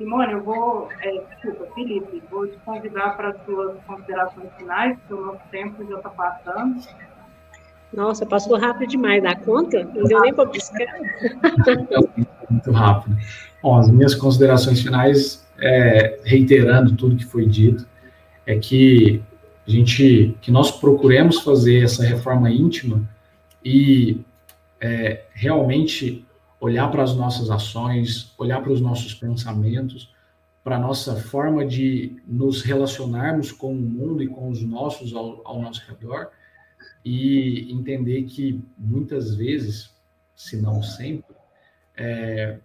Simone, 0.00 0.32
eu 0.32 0.42
vou, 0.42 0.88
é, 1.02 1.20
desculpa, 1.28 1.66
Felipe, 1.74 2.22
vou 2.30 2.46
te 2.46 2.56
convidar 2.64 3.18
para 3.18 3.28
as 3.28 3.44
suas 3.44 3.76
considerações 3.86 4.48
finais, 4.56 4.98
porque 4.98 5.12
o 5.12 5.26
nosso 5.26 5.42
tempo 5.50 5.86
já 5.86 5.96
está 5.98 6.08
passando. 6.08 6.80
Nossa, 7.92 8.24
passou 8.24 8.58
rápido 8.58 8.88
demais, 8.88 9.22
dá 9.22 9.36
conta? 9.36 9.84
Não 9.84 10.04
deu 10.04 10.22
nem 10.22 10.32
para 10.32 10.46
buscar. 10.46 10.86
Muito 12.48 12.70
rápido. 12.70 13.14
Bom, 13.62 13.76
as 13.76 13.90
minhas 13.90 14.14
considerações 14.14 14.80
finais, 14.80 15.46
é, 15.58 16.18
reiterando 16.24 16.96
tudo 16.96 17.16
que 17.16 17.26
foi 17.26 17.44
dito, 17.44 17.86
é 18.46 18.58
que 18.58 19.22
a 19.68 19.70
gente, 19.70 20.34
que 20.40 20.50
nós 20.50 20.70
procuremos 20.70 21.40
fazer 21.40 21.84
essa 21.84 22.02
reforma 22.02 22.50
íntima 22.50 23.02
e 23.62 24.22
é, 24.80 25.24
realmente 25.34 26.24
olhar 26.60 26.90
para 26.90 27.02
as 27.02 27.14
nossas 27.14 27.50
ações, 27.50 28.32
olhar 28.38 28.62
para 28.62 28.72
os 28.72 28.80
nossos 28.80 29.14
pensamentos, 29.14 30.14
para 30.62 30.76
a 30.76 30.78
nossa 30.78 31.16
forma 31.16 31.66
de 31.66 32.22
nos 32.26 32.62
relacionarmos 32.62 33.50
com 33.50 33.72
o 33.72 33.80
mundo 33.80 34.22
e 34.22 34.28
com 34.28 34.50
os 34.50 34.62
nossos 34.62 35.14
ao, 35.14 35.40
ao 35.44 35.60
nosso 35.60 35.82
redor 35.88 36.28
e 37.02 37.72
entender 37.72 38.24
que 38.24 38.62
muitas 38.76 39.34
vezes, 39.34 39.90
se 40.36 40.60
não 40.60 40.82
sempre, 40.82 41.34
é, 41.96 42.58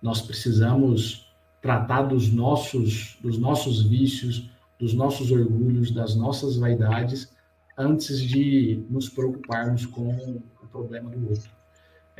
nós 0.00 0.22
precisamos 0.22 1.30
tratar 1.60 2.02
dos 2.04 2.32
nossos, 2.32 3.18
dos 3.20 3.38
nossos 3.38 3.82
vícios, 3.82 4.50
dos 4.78 4.94
nossos 4.94 5.30
orgulhos, 5.30 5.90
das 5.90 6.14
nossas 6.14 6.56
vaidades, 6.56 7.30
antes 7.76 8.18
de 8.22 8.82
nos 8.88 9.10
preocuparmos 9.10 9.84
com 9.84 10.40
problema 10.70 11.10
do 11.10 11.28
outro, 11.28 11.50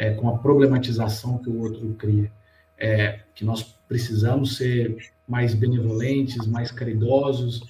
é, 0.01 0.15
com 0.15 0.31
a 0.31 0.39
problematização 0.39 1.37
que 1.37 1.51
o 1.51 1.61
outro 1.61 1.95
cria. 1.99 2.33
É, 2.79 3.21
que 3.35 3.45
nós 3.45 3.63
precisamos 3.87 4.57
ser 4.57 5.13
mais 5.29 5.55
benevolentes, 5.55 6.47
mais 6.47 6.71
caridosos, 6.71 7.61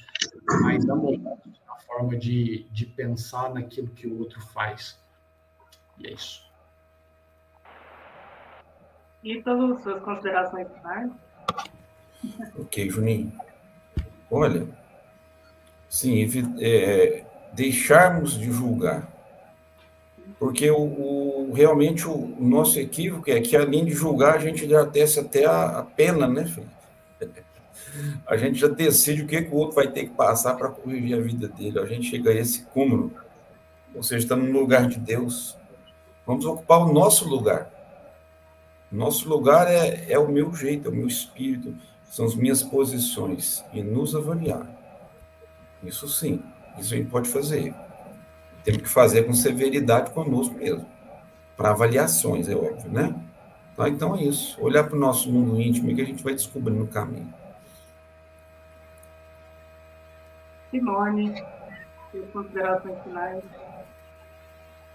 mais 0.63 0.89
amorosos 0.89 1.61
na 1.67 1.75
forma 1.85 2.17
de, 2.17 2.69
de 2.71 2.87
pensar 2.87 3.53
naquilo 3.53 3.89
que 3.89 4.07
o 4.07 4.21
outro 4.21 4.41
faz. 4.41 4.97
E 5.99 6.07
é 6.07 6.13
isso. 6.13 6.49
Ítalo, 9.25 9.77
suas 9.83 10.01
considerações 10.01 10.69
finais? 10.69 11.11
Ok, 12.57 12.89
Juninho. 12.91 13.33
Olha, 14.31 14.69
sim, 15.89 16.25
é, 16.61 17.27
deixarmos 17.53 18.39
de 18.39 18.53
julgar 18.53 19.20
porque 20.41 20.71
o, 20.71 20.81
o, 20.81 21.53
realmente 21.53 22.09
o, 22.09 22.35
nosso 22.41 22.81
equívoco 22.81 23.31
é 23.31 23.39
que, 23.43 23.55
além 23.55 23.85
de 23.85 23.93
julgar, 23.93 24.37
a 24.37 24.39
gente 24.39 24.67
já 24.67 24.85
desce 24.85 25.21
até 25.21 25.45
a, 25.45 25.81
a 25.81 25.83
pena, 25.83 26.27
né, 26.27 26.47
filho? 26.47 26.69
A 28.25 28.37
gente 28.37 28.61
já 28.61 28.69
decide 28.69 29.23
o 29.23 29.27
que, 29.27 29.43
que 29.43 29.53
o 29.53 29.57
outro 29.59 29.75
vai 29.75 29.89
ter 29.89 30.05
que 30.05 30.15
passar 30.15 30.55
para 30.55 30.69
conviver 30.69 31.15
a 31.15 31.21
vida 31.21 31.49
dele. 31.49 31.81
A 31.81 31.85
gente 31.85 32.09
chega 32.09 32.31
a 32.31 32.35
esse 32.35 32.63
cúmulo. 32.67 33.13
Ou 33.93 34.01
seja, 34.01 34.23
estamos 34.23 34.49
no 34.49 34.61
lugar 34.61 34.87
de 34.87 34.97
Deus. 34.97 35.59
Vamos 36.25 36.47
ocupar 36.47 36.79
o 36.79 36.93
nosso 36.93 37.29
lugar. 37.29 37.69
Nosso 38.93 39.29
lugar 39.29 39.67
é, 39.67 40.07
é 40.09 40.17
o 40.17 40.29
meu 40.29 40.55
jeito, 40.55 40.89
é 40.89 40.93
o 40.93 40.95
meu 40.95 41.09
espírito, 41.09 41.75
são 42.05 42.25
as 42.25 42.37
minhas 42.37 42.63
posições. 42.63 43.65
E 43.75 43.83
nos 43.83 44.15
avaliar. 44.15 44.69
Isso 45.83 46.09
sim, 46.09 46.41
isso 46.79 46.95
a 46.95 46.97
gente 46.97 47.11
pode 47.11 47.29
fazer. 47.29 47.75
Temos 48.65 48.83
que 48.83 48.89
fazer 48.89 49.25
com 49.25 49.33
severidade 49.33 50.11
conosco 50.11 50.55
mesmo, 50.55 50.87
para 51.57 51.71
avaliações, 51.71 52.49
é 52.49 52.55
óbvio, 52.55 52.91
né? 52.91 53.15
Tá, 53.77 53.89
então 53.89 54.15
é 54.15 54.23
isso. 54.25 54.63
Olhar 54.63 54.85
para 54.85 54.95
o 54.95 55.01
nosso 55.01 55.33
mundo 55.33 55.61
íntimo 55.61 55.95
que 55.95 56.03
a 56.03 56.05
gente 56.05 56.23
vai 56.23 56.35
descobrindo 56.35 56.85
o 56.85 56.89
caminho. 56.89 57.33
Simone, 60.71 61.43
considerações 62.33 63.03
finais. 63.03 63.43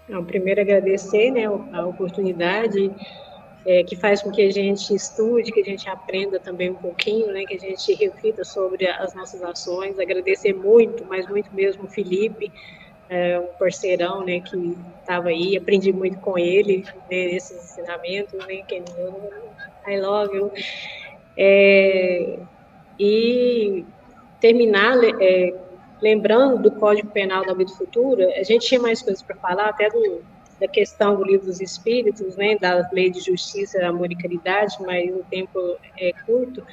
Não, 0.08 0.24
primeiro 0.24 0.60
agradecer 0.60 1.32
né, 1.32 1.46
a 1.46 1.84
oportunidade 1.84 2.92
é, 3.66 3.82
que 3.82 3.96
faz 3.96 4.22
com 4.22 4.30
que 4.30 4.42
a 4.42 4.50
gente 4.50 4.94
estude, 4.94 5.50
que 5.50 5.60
a 5.60 5.64
gente 5.64 5.88
aprenda 5.88 6.38
também 6.38 6.70
um 6.70 6.76
pouquinho, 6.76 7.32
né, 7.32 7.44
que 7.44 7.56
a 7.56 7.58
gente 7.58 7.92
reflita 7.94 8.44
sobre 8.44 8.86
as 8.86 9.12
nossas 9.14 9.42
ações. 9.42 9.98
Agradecer 9.98 10.52
muito, 10.52 11.04
mas 11.06 11.28
muito 11.28 11.52
mesmo 11.52 11.84
o 11.84 11.88
Felipe, 11.88 12.52
é, 13.08 13.38
um 13.38 13.46
parceirão, 13.58 14.24
né, 14.24 14.40
que 14.40 14.76
estava 15.00 15.28
aí, 15.28 15.56
aprendi 15.56 15.92
muito 15.92 16.18
com 16.18 16.38
ele, 16.38 16.84
né, 17.10 17.26
nesses 17.26 17.56
ensinamentos, 17.64 18.34
né, 18.46 18.62
que 18.66 18.82
I 19.88 20.00
love 20.00 20.36
you. 20.36 20.52
É, 21.36 22.38
e 22.98 23.84
terminar 24.40 24.96
é, 25.20 25.54
lembrando 26.00 26.62
do 26.62 26.70
Código 26.72 27.10
Penal 27.10 27.44
da 27.44 27.54
Vida 27.54 27.70
Futura, 27.72 28.28
a 28.38 28.42
gente 28.42 28.66
tinha 28.66 28.80
mais 28.80 29.02
coisas 29.02 29.22
para 29.22 29.36
falar, 29.36 29.68
até 29.68 29.88
do, 29.88 30.22
da 30.60 30.66
questão 30.66 31.16
do 31.16 31.24
livro 31.24 31.46
dos 31.46 31.60
Espíritos, 31.60 32.36
né, 32.36 32.56
das 32.56 32.90
leis 32.92 33.12
de 33.12 33.20
justiça, 33.20 33.84
amor 33.86 34.10
e 34.10 34.16
caridade, 34.16 34.76
mas 34.80 35.10
o 35.14 35.24
tempo 35.30 35.76
é 35.98 36.12
curto, 36.24 36.64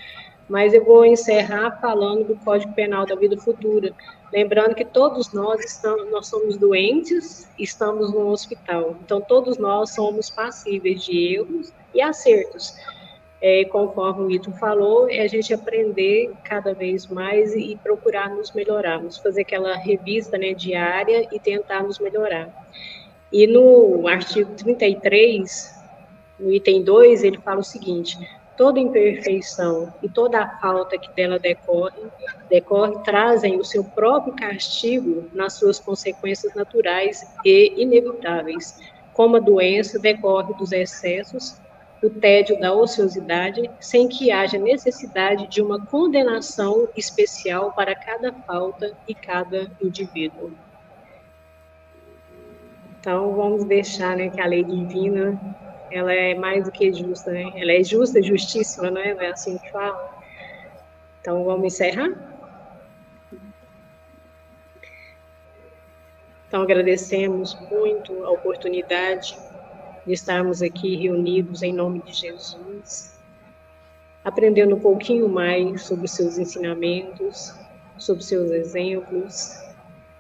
mas 0.50 0.74
eu 0.74 0.84
vou 0.84 1.06
encerrar 1.06 1.80
falando 1.80 2.26
do 2.26 2.36
Código 2.38 2.74
Penal 2.74 3.06
da 3.06 3.16
Vida 3.16 3.38
Futura, 3.38 3.94
lembrando 4.34 4.74
que 4.74 4.84
todos 4.84 5.32
nós 5.32 5.64
estamos, 5.64 6.10
nós 6.10 6.26
somos 6.26 6.58
doentes, 6.58 7.48
estamos 7.58 8.12
no 8.12 8.30
hospital, 8.30 8.98
então 9.04 9.22
todos 9.22 9.60
nós 9.60 9.92
somos 9.92 10.32
passíveis 10.32 11.06
de 11.06 11.36
erros 11.36 11.72
e 11.94 12.02
acertos. 12.02 12.76
É, 13.40 13.66
conforme 13.66 14.24
o 14.24 14.32
Ito 14.32 14.54
falou, 14.54 15.10
é 15.10 15.20
a 15.20 15.28
gente 15.28 15.54
aprender 15.54 16.32
cada 16.46 16.74
vez 16.74 17.06
mais 17.08 17.54
e, 17.54 17.74
e 17.74 17.76
procurar 17.76 18.30
nos 18.30 18.54
melhorarmos, 18.54 19.18
fazer 19.18 19.42
aquela 19.42 19.76
revista 19.76 20.38
né, 20.38 20.54
diária 20.54 21.28
e 21.30 21.40
tentar 21.40 21.84
nos 21.84 22.00
melhorar. 22.00 22.50
E 23.32 23.46
no 23.46 24.08
artigo 24.08 24.56
33, 24.56 25.76
no 26.40 26.54
item 26.54 26.84
2, 26.84 27.24
ele 27.24 27.38
fala 27.40 27.60
o 27.60 27.64
seguinte: 27.64 28.18
toda 28.56 28.80
imperfeição 28.80 29.94
e 30.02 30.10
toda 30.10 30.42
a 30.42 30.60
falta 30.60 30.98
que 30.98 31.12
dela 31.14 31.40
decorre, 31.40 32.02
decorre 32.50 32.98
trazem 33.04 33.60
o 33.60 33.64
seu 33.64 33.84
próprio 33.84 34.34
castigo 34.34 35.30
nas 35.34 35.54
suas 35.54 35.80
consequências 35.80 36.54
naturais 36.54 37.26
e 37.44 37.74
inevitáveis, 37.82 38.80
como 39.14 39.38
a 39.38 39.40
doença 39.40 40.00
decorre 40.00 40.54
dos 40.56 40.72
excessos, 40.72 41.62
o 42.02 42.10
tédio 42.10 42.60
da 42.60 42.74
ociosidade, 42.74 43.70
sem 43.80 44.10
que 44.10 44.32
haja 44.32 44.58
necessidade 44.58 45.48
de 45.48 45.62
uma 45.62 45.86
condenação 45.86 46.90
especial 46.98 47.72
para 47.72 47.96
cada 47.96 48.34
falta 48.34 48.92
e 49.08 49.16
cada 49.16 49.72
indivíduo. 49.82 50.52
Então, 53.00 53.34
vamos 53.34 53.66
deixar 53.66 54.16
né, 54.18 54.30
que 54.30 54.40
a 54.40 54.46
lei 54.46 54.64
divina 54.64 55.53
ela 55.94 56.12
é 56.12 56.34
mais 56.34 56.66
do 56.66 56.72
que 56.72 56.92
justa, 56.92 57.32
né? 57.32 57.52
Ela 57.56 57.74
é 57.74 57.84
justa, 57.84 58.20
é 58.20 58.22
justíssima, 58.24 58.90
né? 58.90 59.14
Não 59.14 59.22
é 59.22 59.30
assim 59.30 59.58
que 59.58 59.72
fala. 59.72 60.22
Então, 61.22 61.44
vamos 61.44 61.66
encerrar? 61.68 62.10
Então, 66.48 66.62
agradecemos 66.62 67.58
muito 67.70 68.24
a 68.26 68.32
oportunidade 68.32 69.38
de 70.06 70.14
estarmos 70.14 70.62
aqui 70.62 70.96
reunidos 70.96 71.64
em 71.64 71.72
nome 71.72 72.02
de 72.02 72.12
Jesus, 72.12 73.20
aprendendo 74.24 74.76
um 74.76 74.80
pouquinho 74.80 75.30
mais 75.30 75.84
sobre 75.84 76.06
os 76.06 76.12
seus 76.12 76.38
ensinamentos, 76.38 77.56
sobre 77.98 78.24
seus 78.24 78.52
exemplos 78.52 79.58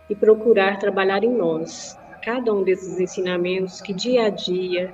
e 0.09 0.15
procurar 0.15 0.79
trabalhar 0.79 1.23
em 1.23 1.33
nós 1.33 1.97
cada 2.23 2.53
um 2.53 2.63
desses 2.63 2.99
ensinamentos 2.99 3.81
que 3.81 3.93
dia 3.93 4.27
a 4.27 4.29
dia 4.29 4.93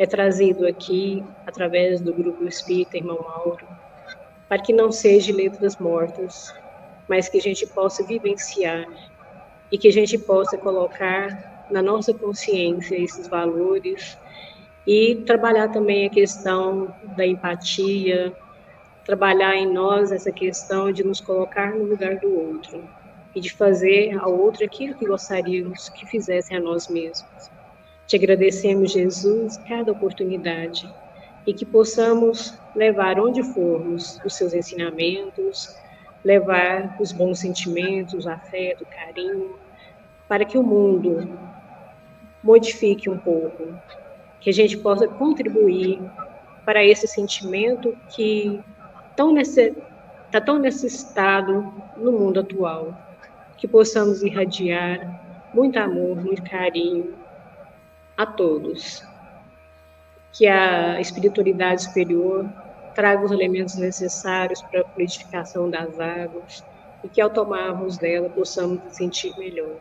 é 0.00 0.06
trazido 0.06 0.66
aqui 0.66 1.22
através 1.46 2.00
do 2.00 2.10
grupo 2.14 2.46
Espírita 2.46 2.96
Irmão 2.96 3.18
Mauro, 3.22 3.68
para 4.48 4.62
que 4.62 4.72
não 4.72 4.90
seja 4.90 5.30
letras 5.30 5.76
mortas, 5.76 6.54
mas 7.06 7.28
que 7.28 7.36
a 7.36 7.40
gente 7.42 7.66
possa 7.66 8.02
vivenciar 8.02 8.86
e 9.70 9.76
que 9.76 9.88
a 9.88 9.92
gente 9.92 10.16
possa 10.16 10.56
colocar 10.56 11.66
na 11.70 11.82
nossa 11.82 12.14
consciência 12.14 12.96
esses 12.96 13.28
valores 13.28 14.16
e 14.86 15.16
trabalhar 15.26 15.68
também 15.68 16.06
a 16.06 16.10
questão 16.10 16.94
da 17.14 17.26
empatia, 17.26 18.32
trabalhar 19.04 19.54
em 19.54 19.70
nós 19.70 20.12
essa 20.12 20.32
questão 20.32 20.90
de 20.90 21.04
nos 21.04 21.20
colocar 21.20 21.72
no 21.74 21.84
lugar 21.84 22.16
do 22.16 22.34
outro 22.34 22.82
e 23.34 23.40
de 23.40 23.52
fazer 23.52 24.18
ao 24.18 24.32
outro 24.32 24.64
aquilo 24.64 24.94
que 24.94 25.06
gostaríamos 25.06 25.90
que 25.90 26.06
fizessem 26.06 26.56
a 26.56 26.60
nós 26.60 26.88
mesmos. 26.88 27.59
Te 28.10 28.16
agradecemos, 28.16 28.90
Jesus, 28.90 29.56
cada 29.68 29.92
oportunidade 29.92 30.92
e 31.46 31.54
que 31.54 31.64
possamos 31.64 32.58
levar 32.74 33.20
onde 33.20 33.40
formos 33.40 34.18
os 34.24 34.34
seus 34.34 34.52
ensinamentos, 34.52 35.76
levar 36.24 36.96
os 37.00 37.12
bons 37.12 37.38
sentimentos, 37.38 38.26
afeto, 38.26 38.84
carinho, 38.86 39.54
para 40.26 40.44
que 40.44 40.58
o 40.58 40.62
mundo 40.64 41.38
modifique 42.42 43.08
um 43.08 43.16
pouco, 43.16 43.78
que 44.40 44.50
a 44.50 44.52
gente 44.52 44.76
possa 44.78 45.06
contribuir 45.06 46.00
para 46.64 46.84
esse 46.84 47.06
sentimento 47.06 47.96
que 48.08 48.60
está 50.26 50.40
tão 50.40 50.58
necessitado 50.58 51.72
no 51.96 52.10
mundo 52.10 52.40
atual, 52.40 52.92
que 53.56 53.68
possamos 53.68 54.20
irradiar 54.24 55.48
muito 55.54 55.78
amor, 55.78 56.16
muito 56.16 56.42
carinho 56.42 57.20
a 58.20 58.26
todos. 58.26 59.02
Que 60.32 60.46
a 60.46 61.00
espiritualidade 61.00 61.84
superior 61.84 62.46
traga 62.94 63.24
os 63.24 63.32
elementos 63.32 63.76
necessários 63.76 64.60
para 64.62 64.82
a 64.82 64.84
fluidificação 64.84 65.70
das 65.70 65.98
águas 65.98 66.62
e 67.02 67.08
que 67.08 67.20
ao 67.20 67.30
tomarmos 67.30 67.96
dela 67.96 68.28
possamos 68.28 68.84
nos 68.84 68.94
sentir 68.94 69.34
melhor. 69.38 69.76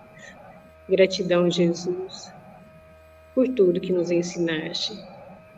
Gratidão, 0.87 1.51
Jesus, 1.51 2.33
por 3.35 3.45
tudo 3.49 3.81
que 3.81 3.91
nos 3.91 4.09
ensinaste. 4.09 4.93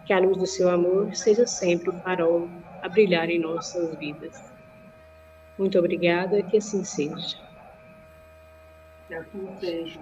Que 0.06 0.14
a 0.14 0.20
luz 0.20 0.38
do 0.38 0.48
seu 0.48 0.68
amor 0.68 1.16
seja 1.16 1.46
sempre 1.46 1.92
o 1.92 2.00
farol 2.02 2.50
a 2.82 2.90
brilhar 2.90 3.30
em 3.30 3.40
nossas 3.40 3.96
vidas. 3.96 4.52
Muito 5.56 5.78
obrigada, 5.78 6.42
que 6.42 6.58
assim 6.58 6.84
seja. 6.84 7.38
Que 9.08 9.14
assim 9.14 9.48
seja. 9.60 10.00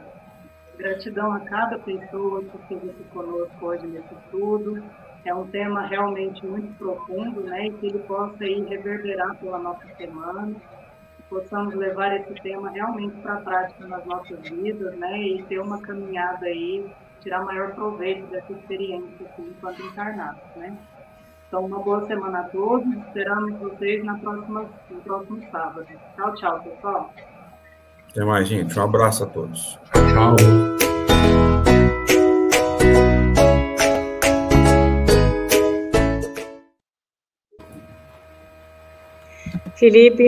Gratidão 0.79 1.33
a 1.33 1.41
cada 1.41 1.77
pessoa 1.79 2.41
que 2.41 2.73
esteve 2.73 3.03
conosco 3.11 3.65
hoje 3.65 3.85
nesse 3.85 4.13
estudo 4.13 4.81
é 5.25 5.35
um 5.35 5.45
tema 5.47 5.85
realmente 5.87 6.45
muito 6.45 6.73
profundo, 6.77 7.41
né? 7.41 7.67
E 7.67 7.73
que 7.73 7.87
ele 7.87 7.99
possa 7.99 8.41
aí 8.41 8.63
reverberar 8.63 9.35
pela 9.39 9.59
nossa 9.59 9.85
semana, 9.97 10.55
que 11.17 11.23
possamos 11.29 11.75
levar 11.75 12.15
esse 12.15 12.33
tema 12.35 12.69
realmente 12.69 13.13
para 13.17 13.33
a 13.33 13.41
prática 13.41 13.87
nas 13.87 14.05
nossas 14.05 14.39
vidas, 14.39 14.95
né? 14.97 15.21
E 15.21 15.43
ter 15.43 15.59
uma 15.59 15.81
caminhada 15.81 16.45
aí, 16.45 16.89
tirar 17.19 17.43
maior 17.43 17.75
proveito 17.75 18.25
dessa 18.27 18.53
experiência 18.53 19.27
aqui 19.27 19.41
enquanto 19.41 19.81
encarnados, 19.81 20.41
né? 20.55 20.77
Então, 21.49 21.65
uma 21.65 21.79
boa 21.79 22.07
semana 22.07 22.39
a 22.39 22.43
todos. 22.43 22.87
Esperamos 23.07 23.59
vocês 23.59 24.01
na 24.05 24.17
próxima, 24.17 24.65
no 24.89 25.01
próximo 25.01 25.43
sábado. 25.51 25.87
Tchau, 26.15 26.35
tchau, 26.35 26.61
pessoal. 26.61 27.13
Até 28.11 28.23
mais, 28.23 28.47
gente. 28.47 28.79
Um 28.79 28.83
abraço 28.83 29.25
a 29.25 29.27
todos. 29.27 29.77
Tchau. 29.91 30.68
Felipe. 39.79 40.17